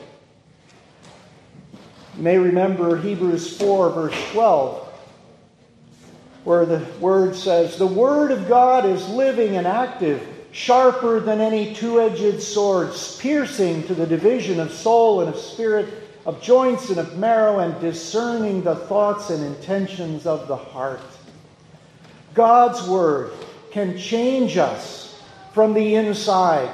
You 2.17 2.23
may 2.23 2.37
remember 2.37 2.97
Hebrews 2.97 3.57
4, 3.57 3.89
verse 3.91 4.31
12, 4.31 4.82
where 6.43 6.65
the 6.65 6.85
word 6.99 7.35
says, 7.35 7.77
The 7.77 7.87
word 7.87 8.31
of 8.31 8.47
God 8.47 8.85
is 8.85 9.07
living 9.09 9.57
and 9.57 9.65
active, 9.65 10.25
sharper 10.51 11.19
than 11.19 11.39
any 11.39 11.73
two 11.73 12.01
edged 12.01 12.41
sword, 12.41 12.91
piercing 13.19 13.83
to 13.87 13.95
the 13.95 14.05
division 14.05 14.59
of 14.59 14.71
soul 14.71 15.21
and 15.21 15.33
of 15.33 15.39
spirit, 15.39 15.87
of 16.25 16.41
joints 16.41 16.89
and 16.89 16.99
of 16.99 17.17
marrow, 17.17 17.59
and 17.59 17.79
discerning 17.81 18.63
the 18.63 18.75
thoughts 18.75 19.29
and 19.29 19.43
intentions 19.43 20.25
of 20.25 20.47
the 20.47 20.55
heart. 20.55 21.01
God's 22.33 22.87
word 22.87 23.31
can 23.71 23.97
change 23.97 24.57
us 24.57 25.21
from 25.53 25.73
the 25.73 25.95
inside. 25.95 26.73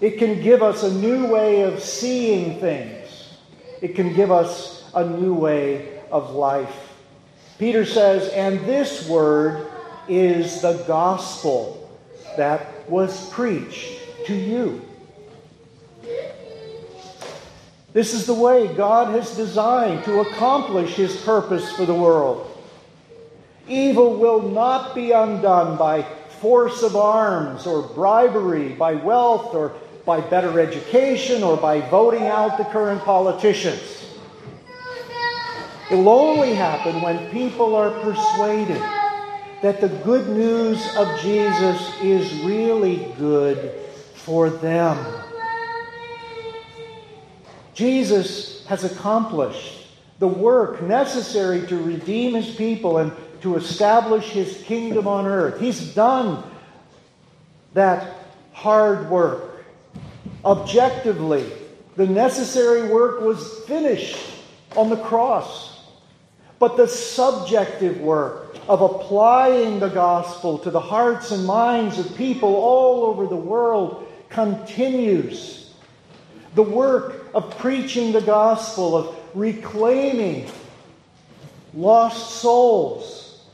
It 0.00 0.18
can 0.18 0.42
give 0.42 0.62
us 0.62 0.82
a 0.82 0.92
new 0.92 1.26
way 1.26 1.62
of 1.62 1.82
seeing 1.82 2.60
things. 2.60 3.36
It 3.80 3.94
can 3.94 4.14
give 4.14 4.30
us 4.30 4.90
a 4.94 5.08
new 5.08 5.34
way 5.34 6.02
of 6.10 6.34
life. 6.34 6.83
Peter 7.58 7.84
says, 7.84 8.28
and 8.30 8.60
this 8.60 9.08
word 9.08 9.70
is 10.08 10.60
the 10.60 10.82
gospel 10.86 11.90
that 12.36 12.88
was 12.90 13.28
preached 13.30 13.98
to 14.26 14.34
you. 14.34 14.84
This 17.92 18.12
is 18.12 18.26
the 18.26 18.34
way 18.34 18.66
God 18.74 19.14
has 19.14 19.36
designed 19.36 20.04
to 20.04 20.20
accomplish 20.20 20.96
his 20.96 21.16
purpose 21.22 21.70
for 21.72 21.86
the 21.86 21.94
world. 21.94 22.50
Evil 23.68 24.16
will 24.16 24.42
not 24.42 24.96
be 24.96 25.12
undone 25.12 25.78
by 25.78 26.02
force 26.40 26.82
of 26.82 26.96
arms 26.96 27.66
or 27.66 27.82
bribery, 27.82 28.70
by 28.70 28.94
wealth 28.94 29.54
or 29.54 29.72
by 30.04 30.20
better 30.20 30.58
education 30.60 31.42
or 31.42 31.56
by 31.56 31.80
voting 31.82 32.26
out 32.26 32.58
the 32.58 32.64
current 32.64 33.00
politicians. 33.02 34.03
It 35.90 35.96
will 35.96 36.08
only 36.08 36.54
happen 36.54 37.02
when 37.02 37.30
people 37.30 37.74
are 37.74 37.90
persuaded 38.00 38.80
that 39.62 39.80
the 39.80 39.88
good 40.04 40.28
news 40.28 40.80
of 40.96 41.20
Jesus 41.20 42.00
is 42.02 42.42
really 42.44 43.12
good 43.18 43.72
for 44.14 44.50
them. 44.50 44.98
Jesus 47.74 48.64
has 48.66 48.84
accomplished 48.84 49.86
the 50.18 50.28
work 50.28 50.82
necessary 50.82 51.66
to 51.66 51.76
redeem 51.76 52.34
his 52.34 52.54
people 52.54 52.98
and 52.98 53.12
to 53.42 53.56
establish 53.56 54.30
his 54.30 54.62
kingdom 54.62 55.06
on 55.06 55.26
earth. 55.26 55.60
He's 55.60 55.94
done 55.94 56.42
that 57.74 58.14
hard 58.52 59.10
work 59.10 59.54
objectively, 60.44 61.50
the 61.96 62.06
necessary 62.06 62.88
work 62.88 63.20
was 63.20 63.60
finished 63.66 64.18
on 64.76 64.90
the 64.90 64.96
cross. 64.96 65.73
But 66.64 66.78
the 66.78 66.88
subjective 66.88 68.00
work 68.00 68.56
of 68.70 68.80
applying 68.80 69.80
the 69.80 69.90
gospel 69.90 70.56
to 70.60 70.70
the 70.70 70.80
hearts 70.80 71.30
and 71.30 71.44
minds 71.44 71.98
of 71.98 72.16
people 72.16 72.54
all 72.54 73.04
over 73.04 73.26
the 73.26 73.36
world 73.36 74.10
continues. 74.30 75.74
The 76.54 76.62
work 76.62 77.26
of 77.34 77.58
preaching 77.58 78.12
the 78.12 78.22
gospel, 78.22 78.96
of 78.96 79.14
reclaiming 79.34 80.50
lost 81.74 82.36
souls, 82.40 83.44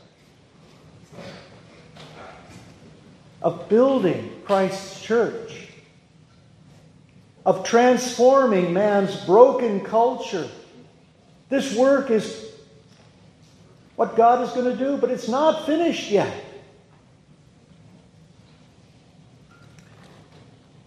of 3.42 3.68
building 3.68 4.40
Christ's 4.44 5.02
church 5.02 5.66
of 7.44 7.64
transforming 7.64 8.72
man's 8.72 9.16
broken 9.24 9.80
culture. 9.80 10.48
This 11.48 11.74
work 11.74 12.12
is 12.12 12.49
what 14.00 14.16
God 14.16 14.42
is 14.42 14.48
going 14.52 14.64
to 14.64 14.82
do, 14.82 14.96
but 14.96 15.10
it's 15.10 15.28
not 15.28 15.66
finished 15.66 16.10
yet. 16.10 16.32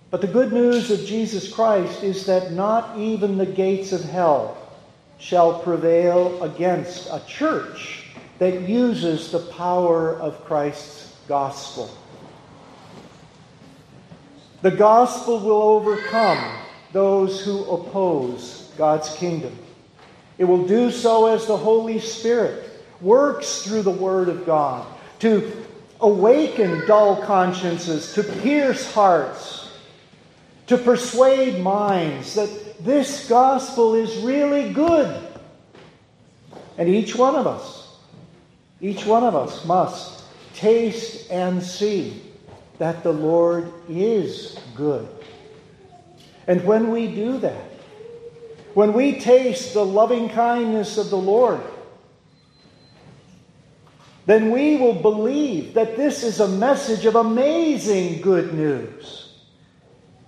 But 0.09 0.21
the 0.21 0.25
good 0.25 0.51
news 0.51 0.89
of 0.89 1.05
Jesus 1.05 1.53
Christ 1.53 2.01
is 2.01 2.25
that 2.25 2.53
not 2.53 2.97
even 2.97 3.37
the 3.37 3.45
gates 3.45 3.91
of 3.91 4.03
hell 4.03 4.57
shall 5.19 5.59
prevail 5.59 6.41
against 6.41 7.07
a 7.11 7.21
church 7.27 8.07
that 8.39 8.67
uses 8.67 9.31
the 9.31 9.41
power 9.41 10.19
of 10.19 10.43
Christ's 10.45 11.15
gospel. 11.27 11.95
The 14.63 14.71
gospel 14.71 15.39
will 15.39 15.61
overcome 15.61 16.65
those 16.93 17.45
who 17.45 17.63
oppose 17.65 18.71
God's 18.75 19.15
kingdom. 19.17 19.55
It 20.39 20.45
will 20.45 20.65
do 20.65 20.89
so 20.89 21.27
as 21.27 21.45
the 21.45 21.57
Holy 21.57 21.99
Spirit 21.99 22.71
works 23.01 23.63
through 23.63 23.83
the 23.83 23.91
Word 23.91 24.29
of 24.29 24.45
God 24.45 24.85
to 25.19 25.65
awaken 25.99 26.85
dull 26.85 27.21
consciences, 27.21 28.13
to 28.13 28.23
pierce 28.23 28.91
hearts, 28.93 29.71
to 30.67 30.77
persuade 30.77 31.61
minds 31.61 32.35
that 32.35 32.83
this 32.83 33.27
gospel 33.29 33.95
is 33.95 34.17
really 34.17 34.73
good. 34.73 35.27
And 36.77 36.89
each 36.89 37.15
one 37.15 37.35
of 37.35 37.47
us, 37.47 37.95
each 38.81 39.05
one 39.05 39.23
of 39.23 39.35
us 39.35 39.63
must 39.65 40.23
taste 40.53 41.29
and 41.31 41.61
see 41.61 42.21
that 42.79 43.03
the 43.03 43.13
Lord 43.13 43.71
is 43.87 44.57
good. 44.75 45.07
And 46.47 46.63
when 46.65 46.91
we 46.91 47.07
do 47.07 47.37
that, 47.39 47.71
when 48.73 48.93
we 48.93 49.19
taste 49.19 49.73
the 49.73 49.85
loving 49.85 50.29
kindness 50.29 50.97
of 50.97 51.09
the 51.09 51.17
Lord, 51.17 51.61
then 54.25 54.51
we 54.51 54.77
will 54.77 54.93
believe 54.93 55.73
that 55.73 55.97
this 55.97 56.23
is 56.23 56.39
a 56.39 56.47
message 56.47 57.05
of 57.05 57.15
amazing 57.15 58.21
good 58.21 58.53
news. 58.53 59.33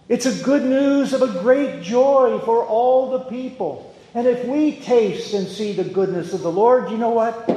It's 0.10 0.26
a 0.26 0.43
good 0.43 0.64
news 0.64 1.14
of 1.14 1.22
a 1.22 1.39
great 1.39 1.82
joy 1.82 2.39
for 2.39 2.66
all 2.66 3.12
the 3.12 3.26
people. 3.26 3.96
And 4.14 4.28
if 4.28 4.46
we 4.46 4.80
taste 4.80 5.34
and 5.34 5.48
see 5.48 5.74
the 5.74 5.84
goodness 5.84 6.34
of 6.34 6.41
the 6.41 6.52
Lord, 6.52 6.91
you 6.91 6.98
know 6.98 7.10
what? 7.10 7.50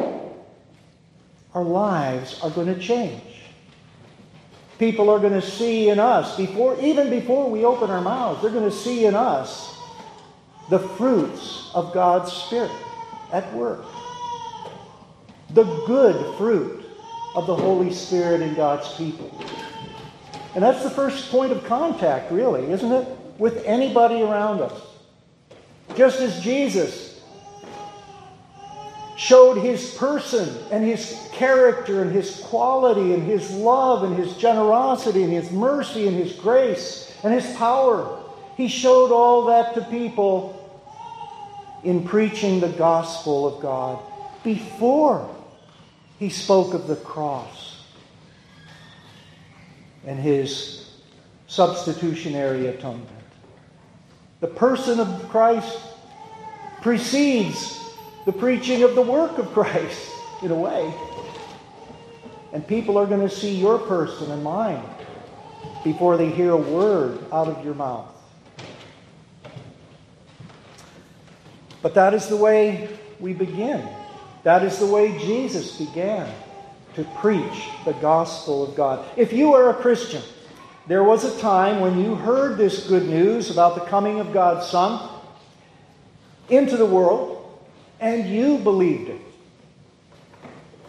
Our 1.54 1.64
lives 1.64 2.40
are 2.40 2.50
going 2.50 2.72
to 2.72 2.80
change. 2.80 3.22
People 4.78 5.10
are 5.10 5.18
going 5.18 5.32
to 5.32 5.42
see 5.42 5.88
in 5.88 5.98
us, 5.98 6.36
before, 6.36 6.80
even 6.80 7.10
before 7.10 7.50
we 7.50 7.64
open 7.64 7.90
our 7.90 8.00
mouths, 8.00 8.42
they're 8.42 8.52
going 8.52 8.70
to 8.70 8.76
see 8.76 9.06
in 9.06 9.14
us 9.16 9.76
the 10.70 10.78
fruits 10.78 11.70
of 11.74 11.92
God's 11.92 12.32
Spirit 12.32 12.70
at 13.32 13.52
work. 13.54 13.84
The 15.50 15.64
good 15.86 16.36
fruit 16.36 16.84
of 17.34 17.46
the 17.46 17.56
Holy 17.56 17.92
Spirit 17.92 18.40
in 18.40 18.54
God's 18.54 18.92
people. 18.94 19.32
And 20.54 20.62
that's 20.62 20.82
the 20.82 20.90
first 20.90 21.30
point 21.30 21.52
of 21.52 21.64
contact, 21.64 22.32
really, 22.32 22.70
isn't 22.70 22.90
it? 22.90 23.08
With 23.38 23.64
anybody 23.64 24.22
around 24.22 24.60
us. 24.60 24.80
Just 25.96 26.20
as 26.20 26.40
Jesus 26.40 27.20
showed 29.16 29.58
his 29.58 29.94
person 29.94 30.48
and 30.70 30.84
his 30.84 31.28
character 31.32 32.02
and 32.02 32.12
his 32.12 32.40
quality 32.44 33.14
and 33.14 33.22
his 33.24 33.50
love 33.50 34.04
and 34.04 34.16
his 34.16 34.36
generosity 34.36 35.24
and 35.24 35.32
his 35.32 35.50
mercy 35.50 36.06
and 36.06 36.16
his 36.16 36.32
grace 36.34 37.12
and 37.24 37.34
his 37.34 37.46
power. 37.56 38.20
He 38.56 38.68
showed 38.68 39.12
all 39.12 39.46
that 39.46 39.74
to 39.74 39.82
people 39.82 40.54
in 41.82 42.04
preaching 42.04 42.60
the 42.60 42.68
gospel 42.68 43.46
of 43.46 43.60
God 43.60 43.98
before 44.44 45.28
he 46.18 46.28
spoke 46.28 46.74
of 46.74 46.86
the 46.86 46.96
cross 46.96 47.82
and 50.06 50.18
his 50.18 50.90
substitutionary 51.46 52.66
atonement. 52.66 53.08
The 54.40 54.48
person 54.48 55.00
of 55.00 55.28
Christ 55.28 55.78
precedes 56.82 57.78
the 58.26 58.32
preaching 58.32 58.82
of 58.82 58.94
the 58.94 59.02
work 59.02 59.38
of 59.38 59.52
Christ, 59.52 60.12
in 60.42 60.50
a 60.50 60.54
way. 60.54 60.92
And 62.52 62.66
people 62.66 62.96
are 62.96 63.06
going 63.06 63.26
to 63.26 63.34
see 63.34 63.54
your 63.54 63.78
person 63.78 64.30
and 64.30 64.42
mine 64.42 64.82
before 65.84 66.16
they 66.16 66.30
hear 66.30 66.50
a 66.52 66.56
word 66.56 67.24
out 67.32 67.48
of 67.48 67.64
your 67.64 67.74
mouth. 67.74 68.14
But 71.82 71.94
that 71.94 72.14
is 72.14 72.28
the 72.28 72.36
way 72.36 72.88
we 73.20 73.32
begin. 73.32 73.86
That 74.44 74.62
is 74.62 74.78
the 74.78 74.86
way 74.86 75.18
Jesus 75.18 75.78
began 75.78 76.32
to 76.94 77.04
preach 77.20 77.68
the 77.84 77.92
gospel 77.94 78.68
of 78.68 78.74
God. 78.74 79.04
If 79.16 79.32
you 79.32 79.54
are 79.54 79.70
a 79.70 79.74
Christian, 79.74 80.22
there 80.86 81.04
was 81.04 81.24
a 81.24 81.40
time 81.40 81.80
when 81.80 82.02
you 82.02 82.14
heard 82.14 82.56
this 82.56 82.86
good 82.88 83.06
news 83.06 83.50
about 83.50 83.74
the 83.74 83.82
coming 83.82 84.20
of 84.20 84.32
God's 84.32 84.66
Son 84.66 85.08
into 86.48 86.76
the 86.76 86.86
world 86.86 87.60
and 88.00 88.28
you 88.28 88.58
believed 88.58 89.10
it. 89.10 89.20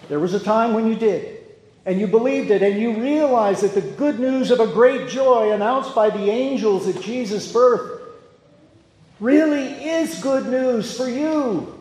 There 0.07 0.19
was 0.19 0.33
a 0.33 0.39
time 0.39 0.73
when 0.73 0.87
you 0.87 0.95
did. 0.95 1.37
And 1.85 1.99
you 1.99 2.07
believed 2.07 2.51
it, 2.51 2.61
and 2.61 2.79
you 2.79 3.01
realized 3.01 3.63
that 3.63 3.73
the 3.73 3.81
good 3.81 4.19
news 4.19 4.51
of 4.51 4.59
a 4.59 4.67
great 4.67 5.09
joy 5.09 5.53
announced 5.53 5.95
by 5.95 6.09
the 6.09 6.29
angels 6.29 6.87
at 6.87 7.01
Jesus' 7.01 7.51
birth 7.51 8.01
really 9.19 9.63
is 9.89 10.21
good 10.21 10.45
news 10.47 10.95
for 10.95 11.09
you. 11.09 11.78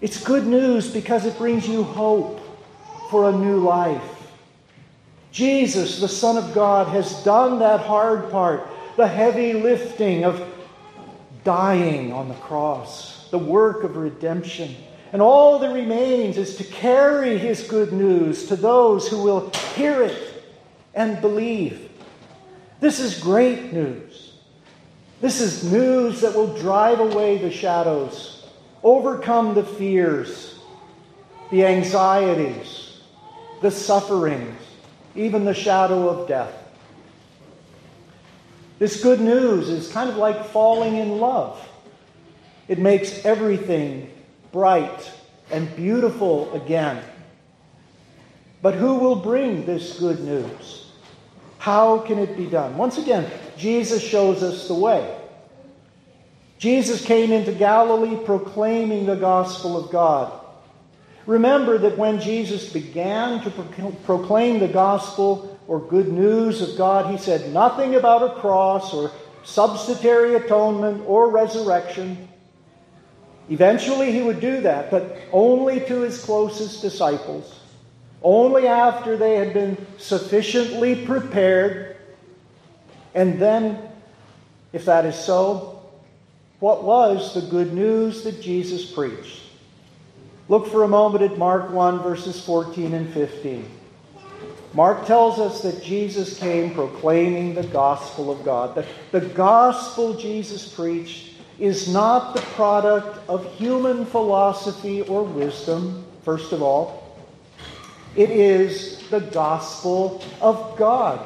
It's 0.00 0.22
good 0.22 0.46
news 0.46 0.90
because 0.90 1.26
it 1.26 1.36
brings 1.36 1.68
you 1.68 1.82
hope 1.82 2.40
for 3.10 3.28
a 3.28 3.32
new 3.32 3.58
life. 3.58 4.02
Jesus, 5.32 6.00
the 6.00 6.08
Son 6.08 6.36
of 6.36 6.54
God, 6.54 6.88
has 6.88 7.22
done 7.22 7.58
that 7.58 7.80
hard 7.80 8.30
part, 8.30 8.66
the 8.96 9.06
heavy 9.06 9.52
lifting 9.52 10.24
of 10.24 10.46
dying 11.44 12.12
on 12.12 12.28
the 12.28 12.34
cross, 12.34 13.28
the 13.30 13.38
work 13.38 13.84
of 13.84 13.96
redemption. 13.96 14.74
And 15.12 15.20
all 15.20 15.58
that 15.58 15.72
remains 15.72 16.38
is 16.38 16.56
to 16.56 16.64
carry 16.64 17.36
his 17.38 17.62
good 17.64 17.92
news 17.92 18.46
to 18.46 18.56
those 18.56 19.08
who 19.08 19.22
will 19.22 19.50
hear 19.74 20.02
it 20.02 20.44
and 20.94 21.20
believe. 21.20 21.90
This 22.80 23.00
is 23.00 23.20
great 23.20 23.72
news. 23.72 24.34
This 25.20 25.40
is 25.40 25.70
news 25.70 26.22
that 26.22 26.34
will 26.34 26.56
drive 26.56 27.00
away 27.00 27.38
the 27.38 27.50
shadows, 27.50 28.39
overcome 28.82 29.54
the 29.54 29.64
fears, 29.64 30.58
the 31.50 31.64
anxieties, 31.64 33.00
the 33.60 33.70
sufferings, 33.70 34.58
even 35.14 35.44
the 35.44 35.54
shadow 35.54 36.08
of 36.08 36.28
death. 36.28 36.54
This 38.78 39.02
good 39.02 39.20
news 39.20 39.68
is 39.68 39.92
kind 39.92 40.08
of 40.08 40.16
like 40.16 40.46
falling 40.46 40.96
in 40.96 41.18
love. 41.18 41.66
It 42.66 42.78
makes 42.78 43.24
everything 43.24 44.10
bright 44.52 45.10
and 45.50 45.74
beautiful 45.76 46.52
again. 46.54 47.02
But 48.62 48.74
who 48.74 48.94
will 48.94 49.16
bring 49.16 49.66
this 49.66 49.98
good 49.98 50.20
news? 50.20 50.92
How 51.58 51.98
can 51.98 52.18
it 52.18 52.36
be 52.36 52.46
done? 52.46 52.76
Once 52.78 52.96
again, 52.96 53.30
Jesus 53.58 54.02
shows 54.02 54.42
us 54.42 54.66
the 54.66 54.74
way. 54.74 55.19
Jesus 56.60 57.02
came 57.02 57.32
into 57.32 57.52
Galilee 57.52 58.22
proclaiming 58.22 59.06
the 59.06 59.16
gospel 59.16 59.82
of 59.82 59.90
God. 59.90 60.30
Remember 61.24 61.78
that 61.78 61.96
when 61.96 62.20
Jesus 62.20 62.70
began 62.70 63.42
to 63.44 63.50
proclaim 64.04 64.58
the 64.58 64.68
gospel 64.68 65.58
or 65.66 65.80
good 65.80 66.08
news 66.08 66.60
of 66.60 66.76
God, 66.76 67.10
he 67.10 67.16
said 67.16 67.50
nothing 67.54 67.94
about 67.94 68.22
a 68.22 68.40
cross 68.40 68.92
or 68.92 69.10
substitutionary 69.42 70.34
atonement 70.34 71.02
or 71.06 71.30
resurrection. 71.30 72.28
Eventually, 73.48 74.12
he 74.12 74.20
would 74.20 74.40
do 74.40 74.60
that, 74.60 74.90
but 74.90 75.16
only 75.32 75.80
to 75.80 76.02
his 76.02 76.22
closest 76.22 76.82
disciples. 76.82 77.58
Only 78.22 78.66
after 78.66 79.16
they 79.16 79.36
had 79.36 79.54
been 79.54 79.78
sufficiently 79.96 81.06
prepared. 81.06 81.96
And 83.14 83.40
then, 83.40 83.78
if 84.74 84.84
that 84.84 85.06
is 85.06 85.16
so, 85.16 85.79
what 86.60 86.84
was 86.84 87.34
the 87.34 87.40
good 87.40 87.72
news 87.72 88.22
that 88.24 88.40
Jesus 88.40 88.90
preached? 88.90 89.40
Look 90.48 90.66
for 90.66 90.82
a 90.82 90.88
moment 90.88 91.24
at 91.24 91.38
Mark 91.38 91.70
1, 91.70 92.02
verses 92.02 92.44
14 92.44 92.92
and 92.92 93.12
15. 93.12 93.68
Mark 94.72 95.06
tells 95.06 95.38
us 95.38 95.62
that 95.62 95.82
Jesus 95.82 96.38
came 96.38 96.74
proclaiming 96.74 97.54
the 97.54 97.64
gospel 97.64 98.30
of 98.30 98.44
God. 98.44 98.74
The, 98.74 98.86
the 99.10 99.26
gospel 99.26 100.14
Jesus 100.14 100.72
preached 100.72 101.34
is 101.58 101.92
not 101.92 102.34
the 102.34 102.40
product 102.40 103.18
of 103.28 103.52
human 103.54 104.04
philosophy 104.04 105.02
or 105.02 105.22
wisdom, 105.22 106.04
first 106.24 106.52
of 106.52 106.62
all. 106.62 107.16
It 108.16 108.30
is 108.30 109.08
the 109.10 109.20
gospel 109.20 110.22
of 110.40 110.76
God. 110.76 111.24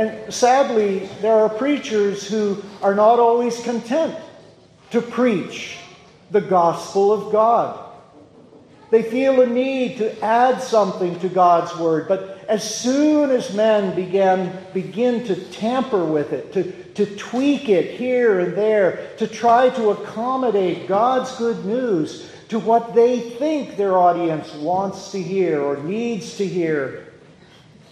And 0.00 0.32
sadly, 0.32 1.10
there 1.20 1.34
are 1.34 1.50
preachers 1.50 2.26
who 2.26 2.62
are 2.80 2.94
not 2.94 3.18
always 3.18 3.62
content 3.62 4.16
to 4.92 5.02
preach 5.02 5.76
the 6.30 6.40
gospel 6.40 7.12
of 7.12 7.30
God. 7.30 7.84
They 8.90 9.02
feel 9.02 9.42
a 9.42 9.46
need 9.46 9.98
to 9.98 10.18
add 10.24 10.62
something 10.62 11.20
to 11.20 11.28
God's 11.28 11.76
word, 11.76 12.08
but 12.08 12.42
as 12.48 12.64
soon 12.64 13.30
as 13.30 13.52
men 13.52 13.94
began, 13.94 14.64
begin 14.72 15.22
to 15.26 15.36
tamper 15.50 16.06
with 16.06 16.32
it, 16.32 16.54
to, 16.54 16.72
to 16.94 17.04
tweak 17.16 17.68
it 17.68 17.98
here 17.98 18.40
and 18.40 18.56
there, 18.56 19.12
to 19.18 19.26
try 19.26 19.68
to 19.68 19.90
accommodate 19.90 20.88
God's 20.88 21.36
good 21.36 21.66
news, 21.66 22.30
to 22.48 22.58
what 22.58 22.94
they 22.94 23.20
think 23.20 23.76
their 23.76 23.98
audience 23.98 24.50
wants 24.54 25.12
to 25.12 25.22
hear 25.22 25.60
or 25.60 25.76
needs 25.76 26.38
to 26.38 26.46
hear, 26.46 27.09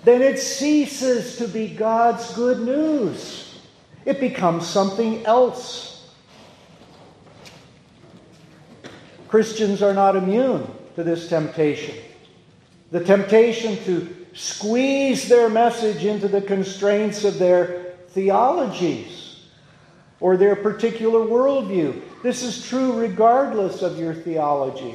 then 0.04 0.22
it 0.22 0.38
ceases 0.38 1.36
to 1.36 1.48
be 1.48 1.68
God's 1.68 2.32
good 2.34 2.60
news. 2.60 3.60
It 4.04 4.20
becomes 4.20 4.66
something 4.66 5.26
else. 5.26 6.08
Christians 9.28 9.82
are 9.82 9.92
not 9.92 10.16
immune 10.16 10.66
to 10.94 11.04
this 11.04 11.28
temptation. 11.28 11.96
The 12.90 13.04
temptation 13.04 13.76
to 13.84 14.26
squeeze 14.32 15.28
their 15.28 15.50
message 15.50 16.04
into 16.04 16.28
the 16.28 16.40
constraints 16.40 17.24
of 17.24 17.38
their 17.38 17.96
theologies 18.08 19.40
or 20.20 20.36
their 20.36 20.56
particular 20.56 21.20
worldview. 21.20 22.00
This 22.22 22.42
is 22.42 22.66
true 22.66 22.98
regardless 22.98 23.82
of 23.82 23.98
your 23.98 24.14
theology, 24.14 24.94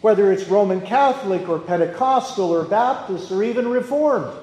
whether 0.00 0.32
it's 0.32 0.44
Roman 0.44 0.80
Catholic 0.80 1.48
or 1.48 1.58
Pentecostal 1.58 2.50
or 2.50 2.64
Baptist 2.64 3.30
or 3.30 3.42
even 3.42 3.68
Reformed. 3.68 4.34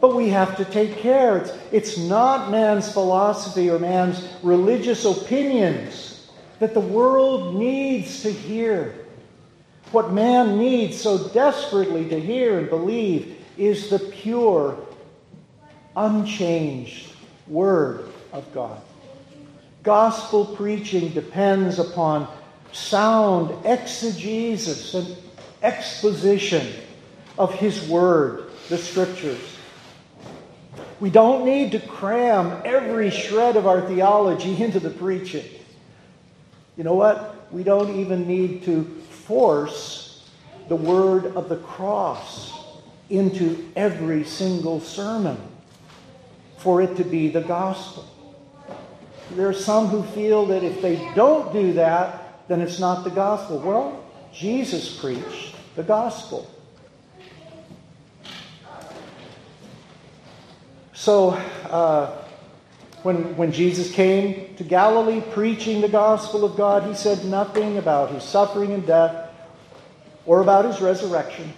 But 0.00 0.16
we 0.16 0.28
have 0.30 0.56
to 0.56 0.64
take 0.64 0.98
care. 0.98 1.38
It's, 1.38 1.52
it's 1.72 1.98
not 1.98 2.50
man's 2.50 2.92
philosophy 2.92 3.70
or 3.70 3.78
man's 3.78 4.28
religious 4.42 5.04
opinions 5.04 6.30
that 6.58 6.74
the 6.74 6.80
world 6.80 7.54
needs 7.56 8.22
to 8.22 8.32
hear. 8.32 8.94
What 9.92 10.12
man 10.12 10.58
needs 10.58 11.00
so 11.00 11.28
desperately 11.28 12.08
to 12.08 12.20
hear 12.20 12.58
and 12.58 12.68
believe 12.68 13.36
is 13.56 13.88
the 13.88 13.98
pure, 13.98 14.76
unchanged 15.96 17.12
Word 17.46 18.08
of 18.32 18.52
God. 18.52 18.80
Gospel 19.82 20.46
preaching 20.46 21.10
depends 21.10 21.78
upon 21.78 22.26
sound 22.74 23.64
exegesis 23.64 24.94
and 24.94 25.16
exposition 25.62 26.74
of 27.38 27.54
His 27.54 27.88
Word, 27.88 28.50
the 28.68 28.78
Scriptures. 28.78 29.40
We 31.00 31.10
don't 31.10 31.44
need 31.44 31.72
to 31.72 31.80
cram 31.80 32.62
every 32.64 33.10
shred 33.10 33.56
of 33.56 33.66
our 33.66 33.80
theology 33.82 34.62
into 34.62 34.80
the 34.80 34.90
preaching. 34.90 35.44
You 36.76 36.84
know 36.84 36.94
what? 36.94 37.52
We 37.52 37.62
don't 37.62 38.00
even 38.00 38.26
need 38.26 38.64
to 38.64 38.84
force 39.10 40.28
the 40.68 40.76
word 40.76 41.26
of 41.36 41.48
the 41.48 41.56
cross 41.56 42.52
into 43.10 43.70
every 43.76 44.24
single 44.24 44.80
sermon 44.80 45.36
for 46.58 46.82
it 46.82 46.96
to 46.96 47.04
be 47.04 47.28
the 47.28 47.42
gospel. 47.42 48.04
There 49.32 49.48
are 49.48 49.52
some 49.52 49.86
who 49.88 50.02
feel 50.02 50.46
that 50.46 50.64
if 50.64 50.80
they 50.80 50.96
don't 51.14 51.52
do 51.52 51.74
that, 51.74 52.23
then 52.48 52.60
it's 52.60 52.78
not 52.78 53.04
the 53.04 53.10
gospel. 53.10 53.58
Well, 53.58 54.04
Jesus 54.32 54.98
preached 54.98 55.54
the 55.76 55.82
gospel. 55.82 56.50
So, 60.92 61.30
uh, 61.70 62.22
when, 63.02 63.36
when 63.36 63.52
Jesus 63.52 63.92
came 63.92 64.54
to 64.56 64.64
Galilee 64.64 65.20
preaching 65.32 65.82
the 65.82 65.88
gospel 65.88 66.44
of 66.44 66.56
God, 66.56 66.84
he 66.84 66.94
said 66.94 67.24
nothing 67.26 67.76
about 67.76 68.10
his 68.10 68.22
suffering 68.22 68.72
and 68.72 68.86
death 68.86 69.30
or 70.24 70.40
about 70.40 70.64
his 70.64 70.80
resurrection. 70.80 71.52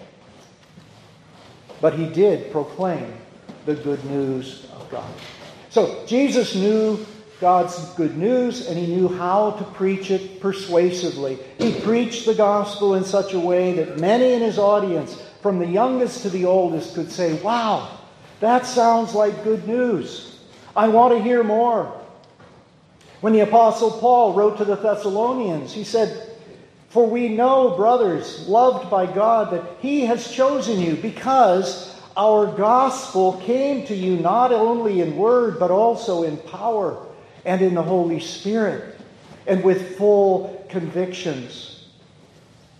But 1.80 1.94
he 1.94 2.08
did 2.08 2.50
proclaim 2.50 3.12
the 3.64 3.74
good 3.74 4.04
news 4.06 4.66
of 4.72 4.90
God. 4.90 5.08
So 5.70 6.04
Jesus 6.06 6.54
knew 6.54 7.06
God's 7.40 7.90
good 7.94 8.16
news 8.16 8.66
and 8.66 8.78
he 8.78 8.86
knew 8.86 9.08
how 9.08 9.50
to 9.52 9.64
preach 9.64 10.10
it 10.10 10.40
persuasively. 10.40 11.38
He 11.58 11.78
preached 11.80 12.24
the 12.24 12.34
gospel 12.34 12.94
in 12.94 13.04
such 13.04 13.34
a 13.34 13.40
way 13.40 13.74
that 13.74 13.98
many 13.98 14.32
in 14.32 14.40
his 14.40 14.58
audience, 14.58 15.20
from 15.42 15.58
the 15.58 15.66
youngest 15.66 16.22
to 16.22 16.30
the 16.30 16.46
oldest, 16.46 16.94
could 16.94 17.10
say, 17.10 17.34
Wow, 17.42 17.98
that 18.40 18.64
sounds 18.64 19.14
like 19.14 19.44
good 19.44 19.68
news. 19.68 20.38
I 20.74 20.88
want 20.88 21.14
to 21.14 21.22
hear 21.22 21.42
more. 21.42 21.92
When 23.20 23.34
the 23.34 23.40
Apostle 23.40 23.90
Paul 23.92 24.32
wrote 24.32 24.56
to 24.58 24.64
the 24.64 24.76
Thessalonians, 24.76 25.74
he 25.74 25.84
said, 25.84 26.38
For 26.88 27.06
we 27.06 27.28
know, 27.28 27.76
brothers, 27.76 28.48
loved 28.48 28.90
by 28.90 29.06
God, 29.06 29.52
that 29.52 29.62
He 29.80 30.06
has 30.06 30.30
chosen 30.30 30.80
you 30.80 30.96
because 30.96 31.94
our 32.16 32.46
gospel 32.46 33.38
came 33.42 33.86
to 33.86 33.94
you 33.94 34.16
not 34.16 34.52
only 34.52 35.02
in 35.02 35.16
word, 35.16 35.58
but 35.58 35.70
also 35.70 36.22
in 36.22 36.38
power 36.38 37.05
and 37.46 37.62
in 37.62 37.74
the 37.74 37.82
Holy 37.82 38.20
Spirit 38.20 38.98
and 39.46 39.64
with 39.64 39.96
full 39.96 40.66
convictions. 40.68 41.86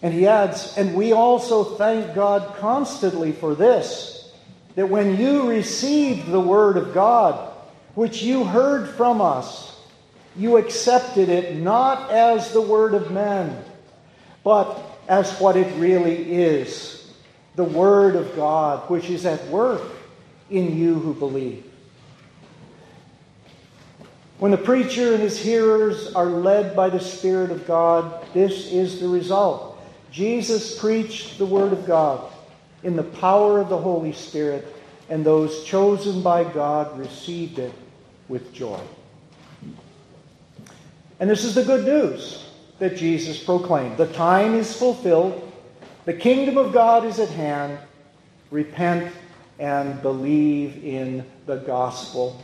And 0.03 0.13
he 0.13 0.27
adds, 0.27 0.77
And 0.77 0.95
we 0.95 1.13
also 1.13 1.65
thank 1.65 2.15
God 2.15 2.57
constantly 2.57 3.33
for 3.33 3.55
this, 3.55 4.31
that 4.75 4.91
when 4.91 5.19
you 5.19 5.49
received 5.49 6.27
the 6.31 6.41
word 6.41 6.77
of 6.77 6.93
God, 6.93 7.51
which 7.95 8.23
you 8.23 8.45
heard 8.45 8.91
from 8.91 9.23
us, 9.23 9.75
you 10.37 10.59
accepted 10.59 11.31
it 11.31 11.57
not 11.57 12.11
as 12.11 12.53
the 12.53 12.61
word 12.61 12.93
of 12.93 13.11
men, 13.11 13.65
but 14.45 14.79
as 15.09 15.39
what 15.41 15.57
it 15.57 15.73
really 15.79 16.35
is 16.35 16.97
the 17.57 17.65
Word 17.65 18.17
of 18.17 18.37
God, 18.37 18.89
which 18.91 19.09
is 19.09 19.25
at 19.25 19.45
work 19.49 19.83
in 20.51 20.77
you 20.77 20.95
who 20.95 21.15
believe. 21.15 21.65
When 24.39 24.51
the 24.51 24.59
preacher 24.59 25.15
and 25.15 25.23
his 25.23 25.39
hearers 25.39 26.15
are 26.15 26.27
led 26.27 26.77
by 26.77 26.91
the 26.91 27.01
Spirit 27.01 27.51
of 27.51 27.67
God, 27.67 28.27
this 28.35 28.71
is 28.71 29.01
the 29.01 29.09
result. 29.09 29.83
Jesus 30.11 30.79
preached 30.79 31.39
the 31.39 31.47
Word 31.47 31.73
of 31.73 31.87
God 31.87 32.31
in 32.83 32.97
the 32.97 33.03
power 33.03 33.61
of 33.61 33.69
the 33.69 33.79
Holy 33.79 34.13
Spirit, 34.13 34.67
and 35.09 35.25
those 35.25 35.65
chosen 35.65 36.23
by 36.23 36.45
God 36.45 36.99
received 36.99 37.59
it 37.59 37.73
with 38.29 38.53
joy. 38.53 38.81
And 41.19 41.31
this 41.31 41.45
is 41.45 41.55
the 41.55 41.65
good 41.65 41.87
news 41.87 42.45
that 42.79 42.97
Jesus 42.97 43.43
proclaimed. 43.43 43.97
The 43.97 44.13
time 44.13 44.55
is 44.55 44.77
fulfilled 44.77 45.47
the 46.07 46.15
kingdom 46.15 46.57
of 46.57 46.73
God 46.73 47.05
is 47.05 47.19
at 47.19 47.31
hand. 47.31 47.81
Repent 48.53 49.13
and 49.59 50.01
believe 50.03 50.85
in 50.85 51.27
the 51.47 51.57
gospel. 51.57 52.41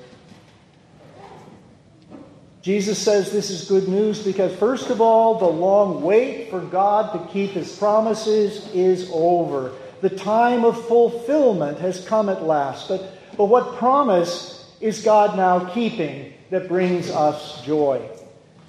Jesus 2.62 2.96
says 2.96 3.32
this 3.32 3.50
is 3.50 3.68
good 3.68 3.88
news 3.88 4.22
because, 4.22 4.54
first 4.56 4.90
of 4.90 5.00
all, 5.00 5.36
the 5.36 5.44
long 5.44 6.00
wait 6.00 6.48
for 6.48 6.60
God 6.60 7.12
to 7.12 7.32
keep 7.32 7.50
his 7.50 7.76
promises 7.76 8.68
is 8.72 9.10
over. 9.12 9.72
The 10.00 10.10
time 10.10 10.64
of 10.64 10.86
fulfillment 10.86 11.78
has 11.78 12.06
come 12.06 12.28
at 12.28 12.44
last. 12.44 12.88
But, 12.88 13.18
but 13.36 13.46
what 13.46 13.76
promise 13.76 14.70
is 14.80 15.02
God 15.02 15.36
now 15.36 15.72
keeping 15.72 16.32
that 16.50 16.68
brings 16.68 17.10
us 17.10 17.64
joy? 17.64 18.08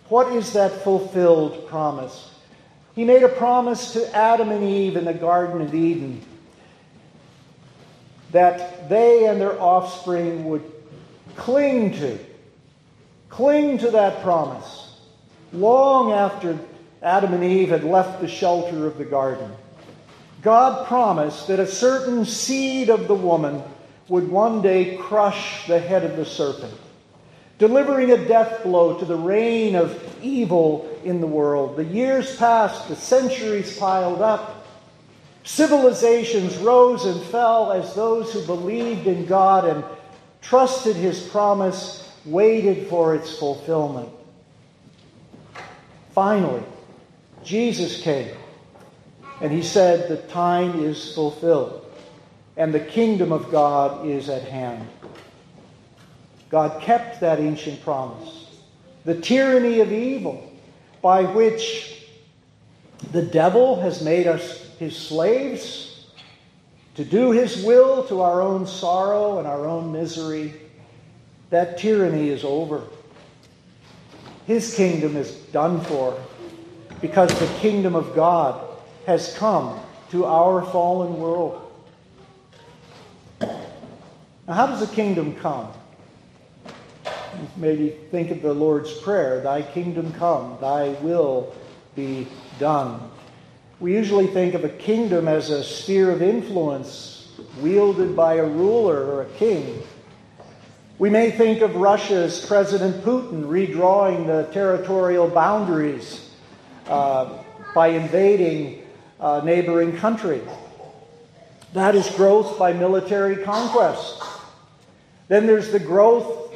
What 0.09 0.33
is 0.33 0.53
that 0.53 0.83
fulfilled 0.83 1.67
promise? 1.67 2.31
He 2.95 3.03
made 3.03 3.23
a 3.23 3.29
promise 3.29 3.93
to 3.93 4.15
Adam 4.15 4.49
and 4.49 4.63
Eve 4.63 4.97
in 4.97 5.05
the 5.05 5.13
Garden 5.13 5.61
of 5.61 5.73
Eden 5.73 6.21
that 8.31 8.89
they 8.89 9.27
and 9.27 9.39
their 9.39 9.59
offspring 9.61 10.45
would 10.45 10.63
cling 11.35 11.91
to, 11.93 12.19
cling 13.33 13.77
to 13.79 13.91
that 13.91 14.23
promise 14.23 14.97
long 15.51 16.11
after 16.11 16.57
Adam 17.01 17.33
and 17.33 17.43
Eve 17.43 17.69
had 17.69 17.83
left 17.83 18.21
the 18.21 18.27
shelter 18.27 18.87
of 18.87 18.97
the 18.97 19.05
garden. 19.05 19.51
God 20.41 20.87
promised 20.87 21.47
that 21.47 21.59
a 21.59 21.67
certain 21.67 22.25
seed 22.25 22.89
of 22.89 23.07
the 23.07 23.15
woman 23.15 23.61
would 24.07 24.29
one 24.29 24.61
day 24.61 24.97
crush 24.97 25.67
the 25.67 25.79
head 25.79 26.03
of 26.03 26.15
the 26.15 26.25
serpent 26.25 26.73
delivering 27.63 28.11
a 28.11 28.27
death 28.27 28.63
blow 28.63 28.99
to 28.99 29.05
the 29.05 29.15
reign 29.15 29.75
of 29.75 29.97
evil 30.21 30.99
in 31.05 31.21
the 31.21 31.27
world. 31.27 31.77
The 31.77 31.85
years 31.85 32.35
passed, 32.35 32.89
the 32.89 32.95
centuries 32.95 33.77
piled 33.77 34.21
up. 34.21 34.65
Civilizations 35.45 36.57
rose 36.57 37.05
and 37.05 37.21
fell 37.21 37.71
as 37.71 37.93
those 37.93 38.33
who 38.33 38.45
believed 38.45 39.07
in 39.07 39.25
God 39.25 39.65
and 39.65 39.83
trusted 40.41 40.97
his 40.97 41.25
promise 41.27 42.02
waited 42.25 42.87
for 42.87 43.15
its 43.15 43.37
fulfillment. 43.37 44.09
Finally, 46.11 46.63
Jesus 47.43 48.01
came 48.01 48.35
and 49.41 49.51
he 49.51 49.63
said, 49.63 50.09
The 50.09 50.17
time 50.31 50.83
is 50.83 51.13
fulfilled 51.13 51.83
and 52.55 52.73
the 52.73 52.79
kingdom 52.79 53.31
of 53.31 53.51
God 53.51 54.07
is 54.07 54.29
at 54.29 54.43
hand. 54.43 54.87
God 56.49 56.81
kept 56.81 57.21
that 57.21 57.39
ancient 57.39 57.81
promise. 57.83 58.47
The 59.05 59.19
tyranny 59.19 59.79
of 59.79 59.91
evil 59.91 60.51
by 61.01 61.23
which 61.23 62.05
the 63.11 63.23
devil 63.23 63.81
has 63.81 64.03
made 64.03 64.27
us 64.27 64.69
his 64.77 64.95
slaves 64.95 66.07
to 66.95 67.03
do 67.03 67.31
his 67.31 67.63
will 67.63 68.03
to 68.07 68.21
our 68.21 68.41
own 68.41 68.67
sorrow 68.67 69.39
and 69.39 69.47
our 69.47 69.65
own 69.65 69.91
misery, 69.91 70.53
that 71.53 71.77
tyranny 71.77 72.29
is 72.29 72.43
over. 72.43 72.83
His 74.45 74.75
kingdom 74.75 75.15
is 75.15 75.31
done 75.51 75.81
for 75.81 76.19
because 76.99 77.29
the 77.39 77.47
kingdom 77.59 77.95
of 77.95 78.15
God 78.15 78.67
has 79.05 79.35
come 79.37 79.79
to 80.11 80.25
our 80.25 80.63
fallen 80.63 81.19
world. 81.19 81.71
Now, 83.41 84.53
how 84.53 84.67
does 84.67 84.79
the 84.79 84.93
kingdom 84.93 85.35
come? 85.35 85.71
maybe 87.57 87.89
think 88.11 88.31
of 88.31 88.41
the 88.41 88.53
Lord's 88.53 88.93
Prayer 88.99 89.41
Thy 89.41 89.61
kingdom 89.61 90.11
come, 90.13 90.57
thy 90.61 90.89
will 91.01 91.53
be 91.95 92.27
done. 92.59 93.09
We 93.79 93.93
usually 93.93 94.27
think 94.27 94.53
of 94.53 94.63
a 94.63 94.69
kingdom 94.69 95.27
as 95.27 95.49
a 95.49 95.63
sphere 95.63 96.11
of 96.11 96.21
influence 96.21 97.31
wielded 97.59 98.15
by 98.15 98.35
a 98.35 98.45
ruler 98.45 99.03
or 99.05 99.23
a 99.23 99.29
king. 99.31 99.81
We 101.03 101.09
may 101.09 101.31
think 101.31 101.59
of 101.59 101.75
Russia's 101.75 102.45
President 102.45 103.03
Putin 103.03 103.43
redrawing 103.43 104.25
the 104.25 104.49
territorial 104.53 105.27
boundaries 105.27 106.29
uh, 106.87 107.43
by 107.75 107.87
invading 107.89 108.83
a 109.19 109.43
neighboring 109.43 109.97
country. 109.97 110.39
That 111.73 111.95
is 111.95 112.09
growth 112.11 112.57
by 112.57 112.71
military 112.71 113.35
conquest. 113.43 114.23
Then 115.27 115.45
there's 115.45 115.73
the 115.73 115.79
growth 115.79 116.55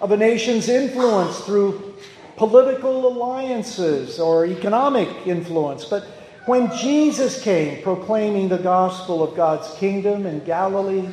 of 0.00 0.12
a 0.12 0.16
nation's 0.16 0.68
influence 0.68 1.40
through 1.40 1.96
political 2.36 3.08
alliances 3.08 4.20
or 4.20 4.46
economic 4.46 5.08
influence. 5.26 5.86
But 5.86 6.06
When 6.46 6.70
Jesus 6.76 7.42
came 7.42 7.82
proclaiming 7.82 8.48
the 8.48 8.58
gospel 8.58 9.24
of 9.24 9.34
God's 9.34 9.74
kingdom 9.78 10.24
in 10.24 10.44
Galilee, 10.44 11.08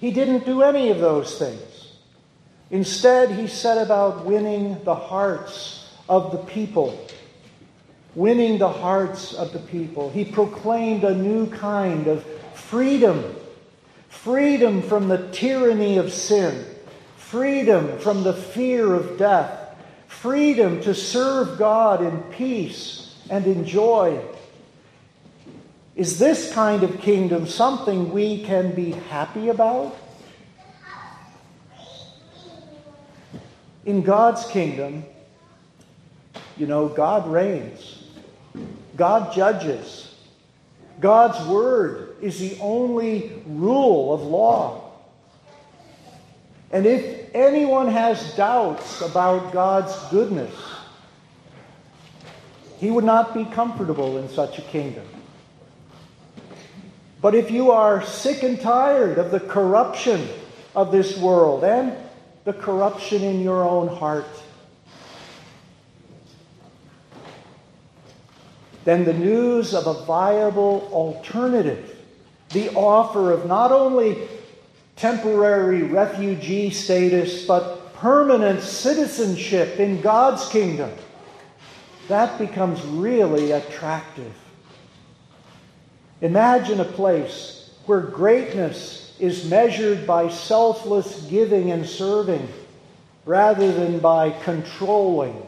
he 0.00 0.10
didn't 0.10 0.44
do 0.44 0.62
any 0.62 0.90
of 0.90 0.98
those 0.98 1.38
things. 1.38 1.73
Instead, 2.70 3.30
he 3.30 3.46
set 3.46 3.78
about 3.78 4.24
winning 4.24 4.82
the 4.84 4.94
hearts 4.94 5.90
of 6.08 6.32
the 6.32 6.38
people. 6.38 7.06
Winning 8.14 8.58
the 8.58 8.70
hearts 8.70 9.34
of 9.34 9.52
the 9.52 9.58
people. 9.58 10.10
He 10.10 10.24
proclaimed 10.24 11.04
a 11.04 11.14
new 11.14 11.48
kind 11.48 12.06
of 12.06 12.24
freedom 12.54 13.36
freedom 14.24 14.80
from 14.80 15.08
the 15.08 15.28
tyranny 15.32 15.98
of 15.98 16.10
sin, 16.10 16.64
freedom 17.16 17.98
from 17.98 18.22
the 18.22 18.32
fear 18.32 18.94
of 18.94 19.18
death, 19.18 19.76
freedom 20.06 20.80
to 20.80 20.94
serve 20.94 21.58
God 21.58 22.02
in 22.02 22.22
peace 22.32 23.14
and 23.28 23.46
in 23.46 23.66
joy. 23.66 24.18
Is 25.94 26.18
this 26.18 26.54
kind 26.54 26.82
of 26.82 27.00
kingdom 27.00 27.46
something 27.46 28.12
we 28.12 28.42
can 28.44 28.74
be 28.74 28.92
happy 28.92 29.50
about? 29.50 29.94
In 33.86 34.02
God's 34.02 34.46
kingdom, 34.46 35.04
you 36.56 36.66
know, 36.66 36.88
God 36.88 37.30
reigns, 37.30 38.04
God 38.96 39.34
judges, 39.34 40.14
God's 41.00 41.46
word 41.48 42.16
is 42.22 42.38
the 42.38 42.56
only 42.60 43.42
rule 43.46 44.14
of 44.14 44.22
law. 44.22 44.92
And 46.70 46.86
if 46.86 47.30
anyone 47.34 47.88
has 47.88 48.34
doubts 48.36 49.00
about 49.00 49.52
God's 49.52 49.96
goodness, 50.10 50.54
he 52.78 52.90
would 52.90 53.04
not 53.04 53.34
be 53.34 53.44
comfortable 53.44 54.18
in 54.18 54.28
such 54.28 54.58
a 54.58 54.62
kingdom. 54.62 55.06
But 57.20 57.34
if 57.34 57.50
you 57.50 57.70
are 57.70 58.04
sick 58.04 58.42
and 58.42 58.60
tired 58.60 59.18
of 59.18 59.30
the 59.30 59.40
corruption 59.40 60.28
of 60.74 60.92
this 60.92 61.16
world 61.16 61.64
and 61.64 61.96
the 62.44 62.52
corruption 62.52 63.22
in 63.22 63.40
your 63.40 63.62
own 63.62 63.88
heart, 63.88 64.26
then 68.84 69.04
the 69.04 69.14
news 69.14 69.74
of 69.74 69.86
a 69.86 70.04
viable 70.04 70.88
alternative, 70.92 71.96
the 72.50 72.68
offer 72.74 73.32
of 73.32 73.46
not 73.46 73.72
only 73.72 74.28
temporary 74.96 75.82
refugee 75.82 76.70
status, 76.70 77.46
but 77.46 77.94
permanent 77.94 78.60
citizenship 78.60 79.80
in 79.80 80.00
God's 80.02 80.46
kingdom, 80.50 80.90
that 82.08 82.38
becomes 82.38 82.82
really 82.84 83.52
attractive. 83.52 84.34
Imagine 86.20 86.80
a 86.80 86.84
place 86.84 87.70
where 87.86 88.00
greatness 88.00 89.03
is 89.18 89.44
measured 89.48 90.06
by 90.06 90.28
selfless 90.28 91.22
giving 91.30 91.70
and 91.70 91.86
serving 91.86 92.48
rather 93.24 93.72
than 93.72 93.98
by 93.98 94.30
controlling 94.30 95.40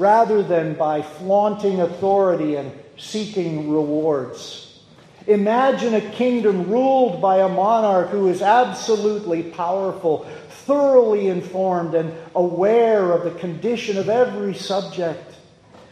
rather 0.00 0.42
than 0.42 0.72
by 0.74 1.02
flaunting 1.02 1.82
authority 1.82 2.56
and 2.56 2.72
seeking 2.96 3.70
rewards. 3.70 4.80
Imagine 5.26 5.94
a 5.94 6.00
kingdom 6.00 6.70
ruled 6.70 7.20
by 7.20 7.40
a 7.40 7.48
monarch 7.48 8.08
who 8.08 8.28
is 8.28 8.40
absolutely 8.40 9.42
powerful, 9.42 10.24
thoroughly 10.48 11.28
informed, 11.28 11.94
and 11.94 12.14
aware 12.34 13.12
of 13.12 13.24
the 13.24 13.38
condition 13.38 13.98
of 13.98 14.08
every 14.08 14.54
subject, 14.54 15.34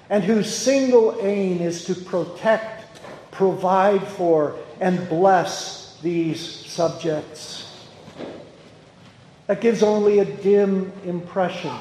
and 0.08 0.24
whose 0.24 0.50
single 0.52 1.18
aim 1.20 1.60
is 1.60 1.84
to 1.84 1.94
protect, 1.94 3.00
provide 3.30 4.02
for, 4.02 4.56
and 4.80 5.06
bless 5.10 5.98
these 6.00 6.40
subjects. 6.78 7.74
That 9.48 9.60
gives 9.60 9.82
only 9.82 10.20
a 10.20 10.24
dim 10.24 10.92
impression 11.04 11.74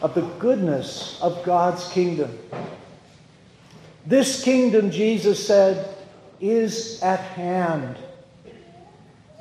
of 0.00 0.14
the 0.14 0.22
goodness 0.38 1.18
of 1.20 1.42
God's 1.42 1.88
kingdom. 1.88 2.38
This 4.06 4.44
kingdom, 4.44 4.92
Jesus 4.92 5.44
said, 5.44 5.96
is 6.40 7.02
at 7.02 7.18
hand. 7.18 7.96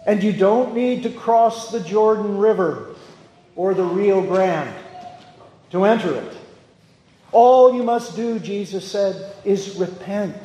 And 0.08 0.24
you 0.24 0.34
don't 0.34 0.74
need 0.74 1.04
to 1.04 1.12
cross 1.12 1.72
the 1.72 1.82
Jordan 1.82 2.40
River 2.40 2.96
or 3.56 3.76
the 3.76 3.84
Rio 3.84 4.24
Grande 4.24 4.74
to 5.70 5.86
enter 5.86 6.16
it. 6.16 6.36
All 7.32 7.76
you 7.76 7.84
must 7.84 8.16
do, 8.16 8.40
Jesus 8.40 8.92
said, 8.92 9.36
is 9.46 9.76
repent 9.76 10.36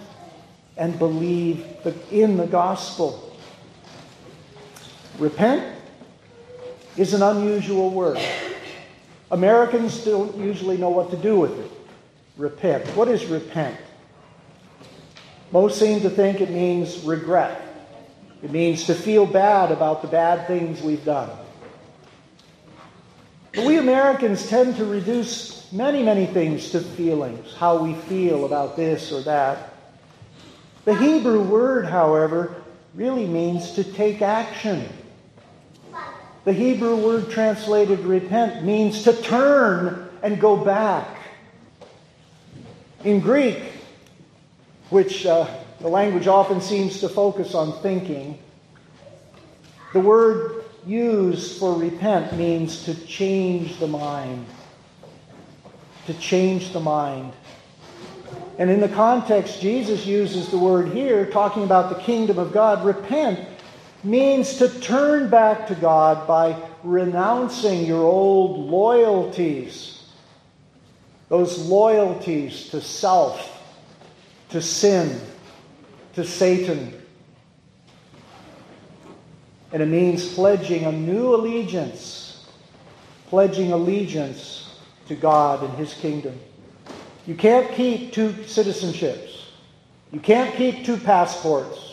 and 0.77 0.99
believe 0.99 1.65
in 2.11 2.37
the 2.37 2.47
gospel. 2.47 3.32
Repent 5.19 5.79
is 6.97 7.15
an 7.15 7.23
unusual 7.23 7.91
word. 7.91 8.19
Americans 9.31 10.05
don't 10.05 10.37
usually 10.37 10.77
know 10.77 10.91
what 10.91 11.11
to 11.11 11.17
do 11.17 11.39
with 11.39 11.59
it. 11.59 11.71
Repent. 12.37 12.87
What 12.97 13.09
is 13.09 13.25
repent? 13.27 13.79
Most 15.51 15.79
seem 15.79 16.01
to 16.01 16.11
think 16.11 16.41
it 16.41 16.51
means 16.51 16.99
regret. 17.05 17.61
It 18.43 18.51
means 18.51 18.85
to 18.85 18.95
feel 18.95 19.27
bad 19.27 19.71
about 19.71 20.03
the 20.03 20.09
bad 20.09 20.47
things 20.47 20.83
we've 20.83 21.05
done. 21.05 21.31
But 23.55 23.67
we 23.67 23.77
Americans 23.77 24.49
tend 24.49 24.77
to 24.77 24.85
reduce 24.85 25.71
many, 25.73 26.03
many 26.03 26.27
things 26.27 26.71
to 26.71 26.81
feelings, 26.81 27.55
how 27.55 27.83
we 27.83 27.95
feel 27.95 28.47
about 28.47 28.77
this 28.77 29.13
or 29.13 29.21
that. 29.23 29.75
The 30.85 30.95
Hebrew 30.95 31.43
word, 31.43 31.87
however, 31.87 32.55
really 32.95 33.27
means 33.27 33.73
to 33.73 33.85
take 33.85 34.23
action. 34.23 34.89
The 36.45 36.53
Hebrew 36.53 36.97
word 36.97 37.31
translated 37.31 38.01
repent 38.01 38.65
means 38.65 39.05
to 39.05 39.13
turn 39.13 40.09
and 40.23 40.41
go 40.41 40.57
back. 40.57 41.19
In 43.05 43.21
Greek, 43.21 43.63
which 44.91 45.25
uh, 45.25 45.47
the 45.81 45.89
language 45.89 46.27
often 46.27 46.61
seems 46.61 47.01
to 47.01 47.09
focus 47.09 47.55
on 47.55 47.81
thinking, 47.81 48.39
the 49.93 50.01
word 50.01 50.65
used 50.85 51.59
for 51.61 51.75
repent 51.75 52.37
means 52.37 52.85
to 52.85 52.95
change 53.07 53.79
the 53.79 53.87
mind. 53.87 54.47
To 56.07 56.15
change 56.15 56.73
the 56.73 56.81
mind. 56.81 57.33
And 58.59 58.69
in 58.69 58.81
the 58.81 58.89
context, 58.89 59.61
Jesus 59.61 60.07
uses 60.07 60.49
the 60.49 60.59
word 60.59 60.89
here, 60.89 61.25
talking 61.27 61.63
about 61.63 61.89
the 61.89 62.03
kingdom 62.03 62.39
of 62.39 62.53
God. 62.53 62.85
Repent 62.85 63.49
means 64.05 64.57
to 64.57 64.69
turn 64.81 65.31
back 65.31 65.69
to 65.69 65.75
God 65.75 66.27
by 66.27 66.57
renouncing 66.83 67.85
your 67.85 68.05
old 68.05 68.59
loyalties, 68.59 70.05
those 71.29 71.59
loyalties 71.67 72.69
to 72.71 72.81
self, 72.81 73.63
to 74.49 74.61
sin, 74.61 75.21
to 76.15 76.25
Satan. 76.25 77.01
And 79.73 79.83
it 79.83 79.87
means 79.87 80.35
pledging 80.35 80.85
a 80.85 80.93
new 80.93 81.35
allegiance, 81.35 82.47
pledging 83.29 83.73
allegiance 83.73 84.81
to 85.07 85.15
God 85.15 85.63
and 85.63 85.73
His 85.75 85.95
kingdom. 85.95 86.39
You 87.27 87.37
can't 87.37 87.73
keep 87.73 88.13
two 88.13 88.31
citizenships. 88.31 89.39
You 90.11 90.21
can't 90.21 90.55
keep 90.57 90.85
two 90.85 90.99
passports 90.99 91.92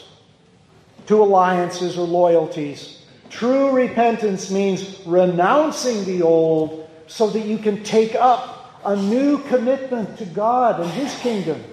two 1.10 1.24
alliances 1.24 1.97
or 1.97 2.05
loyalties. 2.05 2.99
True 3.32 3.72
repentance 3.72 4.51
means 4.51 5.01
renouncing 5.07 6.05
the 6.05 6.22
old 6.22 6.88
so 7.07 7.32
that 7.32 7.47
you 7.47 7.57
can 7.57 7.84
take 7.84 8.14
up 8.14 8.80
a 8.86 8.95
new 8.95 9.39
commitment 9.45 10.20
to 10.20 10.26
God 10.26 10.80
and 10.80 10.88
His 10.91 11.18
kingdom. 11.18 11.64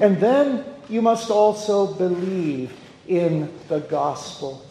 And 0.00 0.20
then 0.20 0.64
you 0.88 1.02
must 1.02 1.32
also 1.32 1.94
believe 1.94 2.72
in 3.08 3.52
the 3.66 3.80
gospel. 3.80 4.64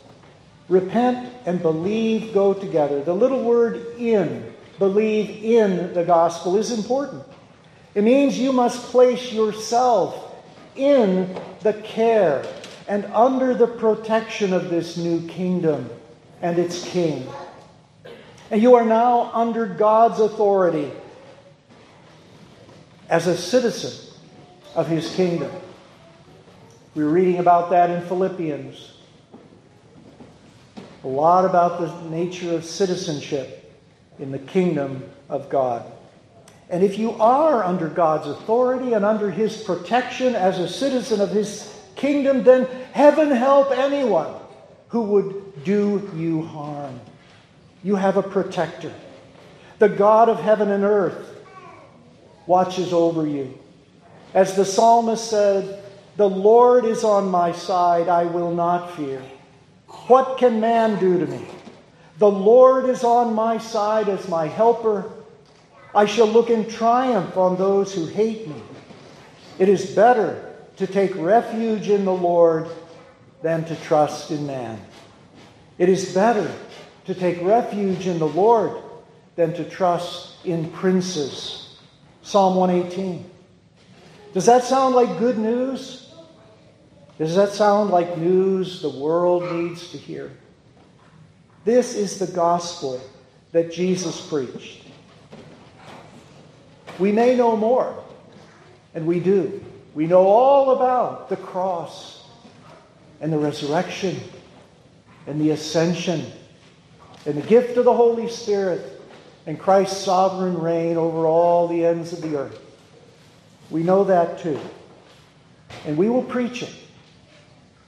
Repent 0.69 1.33
and 1.45 1.61
believe 1.61 2.33
go 2.33 2.53
together. 2.53 3.03
The 3.03 3.13
little 3.13 3.43
word 3.43 3.97
in, 3.97 4.49
believe 4.79 5.43
in 5.43 5.93
the 5.93 6.05
gospel, 6.05 6.55
is 6.55 6.71
important. 6.71 7.25
It 7.95 8.05
means 8.05 8.39
you 8.39 8.53
must 8.53 8.81
place 8.91 9.33
yourself 9.33 10.41
in 10.77 11.37
the 11.63 11.73
care 11.73 12.45
and 12.87 13.05
under 13.05 13.53
the 13.53 13.67
protection 13.67 14.53
of 14.53 14.69
this 14.69 14.97
new 14.97 15.27
kingdom 15.27 15.89
and 16.41 16.57
its 16.57 16.83
king. 16.87 17.27
And 18.49 18.61
you 18.61 18.75
are 18.75 18.85
now 18.85 19.31
under 19.33 19.65
God's 19.65 20.19
authority 20.19 20.91
as 23.09 23.27
a 23.27 23.37
citizen 23.37 24.13
of 24.75 24.87
his 24.87 25.13
kingdom. 25.15 25.51
We 26.95 27.03
we're 27.03 27.09
reading 27.09 27.37
about 27.37 27.69
that 27.69 27.89
in 27.89 28.01
Philippians. 28.07 28.93
A 31.03 31.07
lot 31.07 31.45
about 31.45 31.79
the 31.79 32.09
nature 32.09 32.53
of 32.53 32.65
citizenship 32.65 33.73
in 34.19 34.31
the 34.31 34.39
kingdom 34.39 35.09
of 35.29 35.49
God. 35.49 35.89
And 36.69 36.83
if 36.83 36.97
you 36.97 37.11
are 37.13 37.63
under 37.63 37.89
God's 37.89 38.27
authority 38.27 38.93
and 38.93 39.03
under 39.03 39.29
His 39.29 39.61
protection 39.61 40.35
as 40.35 40.59
a 40.59 40.67
citizen 40.67 41.19
of 41.19 41.29
His 41.29 41.70
kingdom, 42.01 42.43
then 42.43 42.65
heaven 42.93 43.29
help 43.29 43.71
anyone 43.71 44.33
who 44.89 45.03
would 45.03 45.63
do 45.63 46.11
you 46.15 46.41
harm. 46.41 46.99
You 47.83 47.95
have 47.95 48.17
a 48.17 48.23
protector. 48.23 48.91
The 49.79 49.87
God 49.87 50.27
of 50.27 50.39
heaven 50.39 50.71
and 50.71 50.83
earth 50.83 51.29
watches 52.47 52.91
over 52.91 53.25
you. 53.25 53.57
As 54.33 54.55
the 54.55 54.65
psalmist 54.65 55.29
said, 55.29 55.83
The 56.17 56.29
Lord 56.29 56.85
is 56.85 57.03
on 57.03 57.29
my 57.29 57.51
side, 57.51 58.09
I 58.09 58.25
will 58.25 58.51
not 58.51 58.95
fear. 58.95 59.21
What 60.07 60.37
can 60.37 60.59
man 60.59 60.99
do 60.99 61.19
to 61.19 61.25
me? 61.25 61.45
The 62.17 62.29
Lord 62.29 62.89
is 62.89 63.03
on 63.03 63.33
my 63.33 63.57
side 63.57 64.09
as 64.09 64.27
my 64.27 64.47
helper. 64.47 65.11
I 65.93 66.05
shall 66.05 66.27
look 66.27 66.49
in 66.49 66.67
triumph 66.69 67.37
on 67.37 67.57
those 67.57 67.93
who 67.93 68.05
hate 68.05 68.47
me. 68.47 68.61
It 69.59 69.69
is 69.69 69.95
better 69.95 70.50
to 70.81 70.87
take 70.87 71.15
refuge 71.15 71.89
in 71.89 72.05
the 72.05 72.13
Lord 72.13 72.67
than 73.43 73.63
to 73.65 73.75
trust 73.75 74.31
in 74.31 74.47
man. 74.47 74.83
It 75.77 75.89
is 75.89 76.11
better 76.11 76.51
to 77.05 77.13
take 77.13 77.39
refuge 77.43 78.07
in 78.07 78.17
the 78.17 78.27
Lord 78.27 78.81
than 79.35 79.53
to 79.53 79.63
trust 79.63 80.43
in 80.43 80.71
princes. 80.71 81.77
Psalm 82.23 82.55
118. 82.55 83.29
Does 84.33 84.47
that 84.47 84.63
sound 84.63 84.95
like 84.95 85.19
good 85.19 85.37
news? 85.37 86.11
Does 87.19 87.35
that 87.35 87.49
sound 87.49 87.91
like 87.91 88.17
news 88.17 88.81
the 88.81 88.89
world 88.89 89.53
needs 89.53 89.91
to 89.91 89.99
hear? 89.99 90.31
This 91.63 91.93
is 91.93 92.17
the 92.17 92.25
gospel 92.25 92.99
that 93.51 93.71
Jesus 93.71 94.19
preached. 94.27 94.81
We 96.97 97.11
may 97.11 97.35
know 97.35 97.55
more, 97.55 98.03
and 98.95 99.05
we 99.05 99.19
do. 99.19 99.63
We 99.93 100.07
know 100.07 100.25
all 100.25 100.71
about 100.71 101.29
the 101.29 101.37
cross 101.37 102.23
and 103.19 103.31
the 103.31 103.37
resurrection 103.37 104.19
and 105.27 105.39
the 105.39 105.51
ascension 105.51 106.25
and 107.25 107.35
the 107.35 107.47
gift 107.47 107.77
of 107.77 107.85
the 107.85 107.93
Holy 107.93 108.29
Spirit 108.29 109.01
and 109.45 109.59
Christ's 109.59 109.97
sovereign 109.97 110.59
reign 110.59 110.97
over 110.97 111.25
all 111.25 111.67
the 111.67 111.85
ends 111.85 112.13
of 112.13 112.21
the 112.21 112.37
earth. 112.37 112.59
We 113.69 113.83
know 113.83 114.03
that 114.05 114.39
too. 114.39 114.59
And 115.85 115.97
we 115.97 116.09
will 116.09 116.23
preach 116.23 116.63
it, 116.63 116.73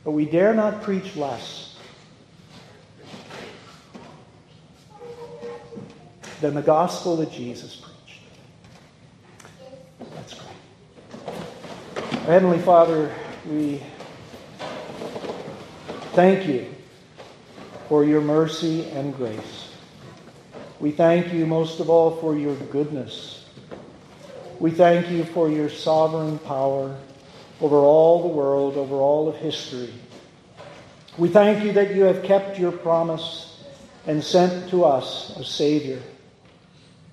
but 0.03 0.11
we 0.11 0.25
dare 0.25 0.53
not 0.53 0.81
preach 0.83 1.15
less 1.15 1.77
than 6.41 6.53
the 6.53 6.61
gospel 6.61 7.15
that 7.17 7.31
Jesus 7.31 7.75
preached. 7.75 7.93
Heavenly 12.25 12.59
Father, 12.59 13.13
we 13.45 13.83
thank 16.13 16.47
you 16.47 16.73
for 17.89 18.05
your 18.05 18.21
mercy 18.21 18.89
and 18.91 19.13
grace. 19.13 19.73
We 20.79 20.91
thank 20.91 21.33
you 21.33 21.45
most 21.45 21.81
of 21.81 21.89
all 21.89 22.11
for 22.21 22.37
your 22.37 22.55
goodness. 22.55 23.45
We 24.57 24.71
thank 24.71 25.11
you 25.11 25.25
for 25.25 25.49
your 25.49 25.69
sovereign 25.69 26.39
power 26.39 26.97
over 27.59 27.75
all 27.75 28.21
the 28.21 28.29
world, 28.29 28.77
over 28.77 28.95
all 28.95 29.27
of 29.27 29.35
history. 29.35 29.93
We 31.17 31.27
thank 31.27 31.65
you 31.65 31.73
that 31.73 31.93
you 31.93 32.03
have 32.03 32.23
kept 32.23 32.57
your 32.57 32.71
promise 32.71 33.61
and 34.07 34.23
sent 34.23 34.69
to 34.69 34.85
us 34.85 35.35
a 35.35 35.43
Savior 35.43 36.01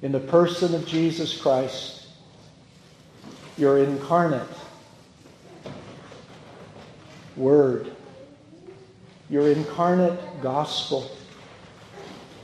in 0.02 0.12
the 0.12 0.20
person 0.20 0.72
of 0.72 0.86
Jesus 0.86 1.36
Christ, 1.36 2.06
your 3.58 3.78
incarnate 3.78 4.46
Word, 7.40 7.90
your 9.30 9.50
incarnate 9.50 10.20
gospel. 10.42 11.10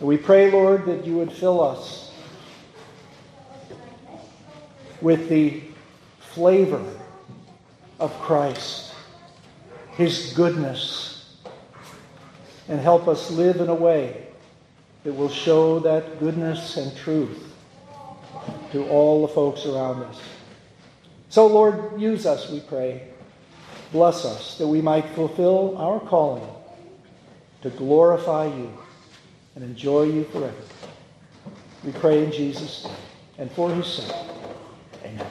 We 0.01 0.17
pray, 0.17 0.51
Lord, 0.51 0.87
that 0.87 1.07
you 1.07 1.19
would 1.19 1.31
fill 1.31 1.63
us 1.63 2.15
with 5.03 5.29
the 5.29 5.63
flavor 6.19 6.85
of 8.01 8.11
Christ, 8.21 8.95
his 9.93 10.33
goodness, 10.35 11.37
and 12.69 12.81
help 12.81 13.07
us 13.07 13.31
live 13.31 13.61
in 13.61 13.69
a 13.69 13.75
way 13.75 14.29
that 15.05 15.13
will 15.13 15.29
show 15.29 15.79
that 15.81 16.19
goodness 16.19 16.79
and 16.79 16.97
truth 16.97 17.55
to 18.73 18.89
all 18.89 19.27
the 19.27 19.33
folks 19.33 19.67
around 19.67 20.03
us. 20.05 20.19
So, 21.29 21.47
Lord, 21.47 22.01
use 22.01 22.25
us, 22.25 22.51
we 22.51 22.61
pray. 22.61 23.09
Bless 23.93 24.25
us 24.25 24.59
that 24.59 24.67
we 24.67 24.81
might 24.81 25.09
fulfill 25.11 25.77
our 25.79 26.01
calling 26.01 26.47
to 27.63 27.71
glorify 27.71 28.47
you 28.47 28.73
and 29.55 29.65
enjoy 29.65 30.03
you 30.05 30.25
forever. 30.25 30.55
We 31.85 31.93
pray 31.93 32.25
in 32.25 32.33
Jesus' 32.33 32.85
name 32.85 32.97
and 33.39 33.51
for 33.53 33.71
his 33.71 33.87
sake. 33.87 34.13
Amen. 35.05 35.27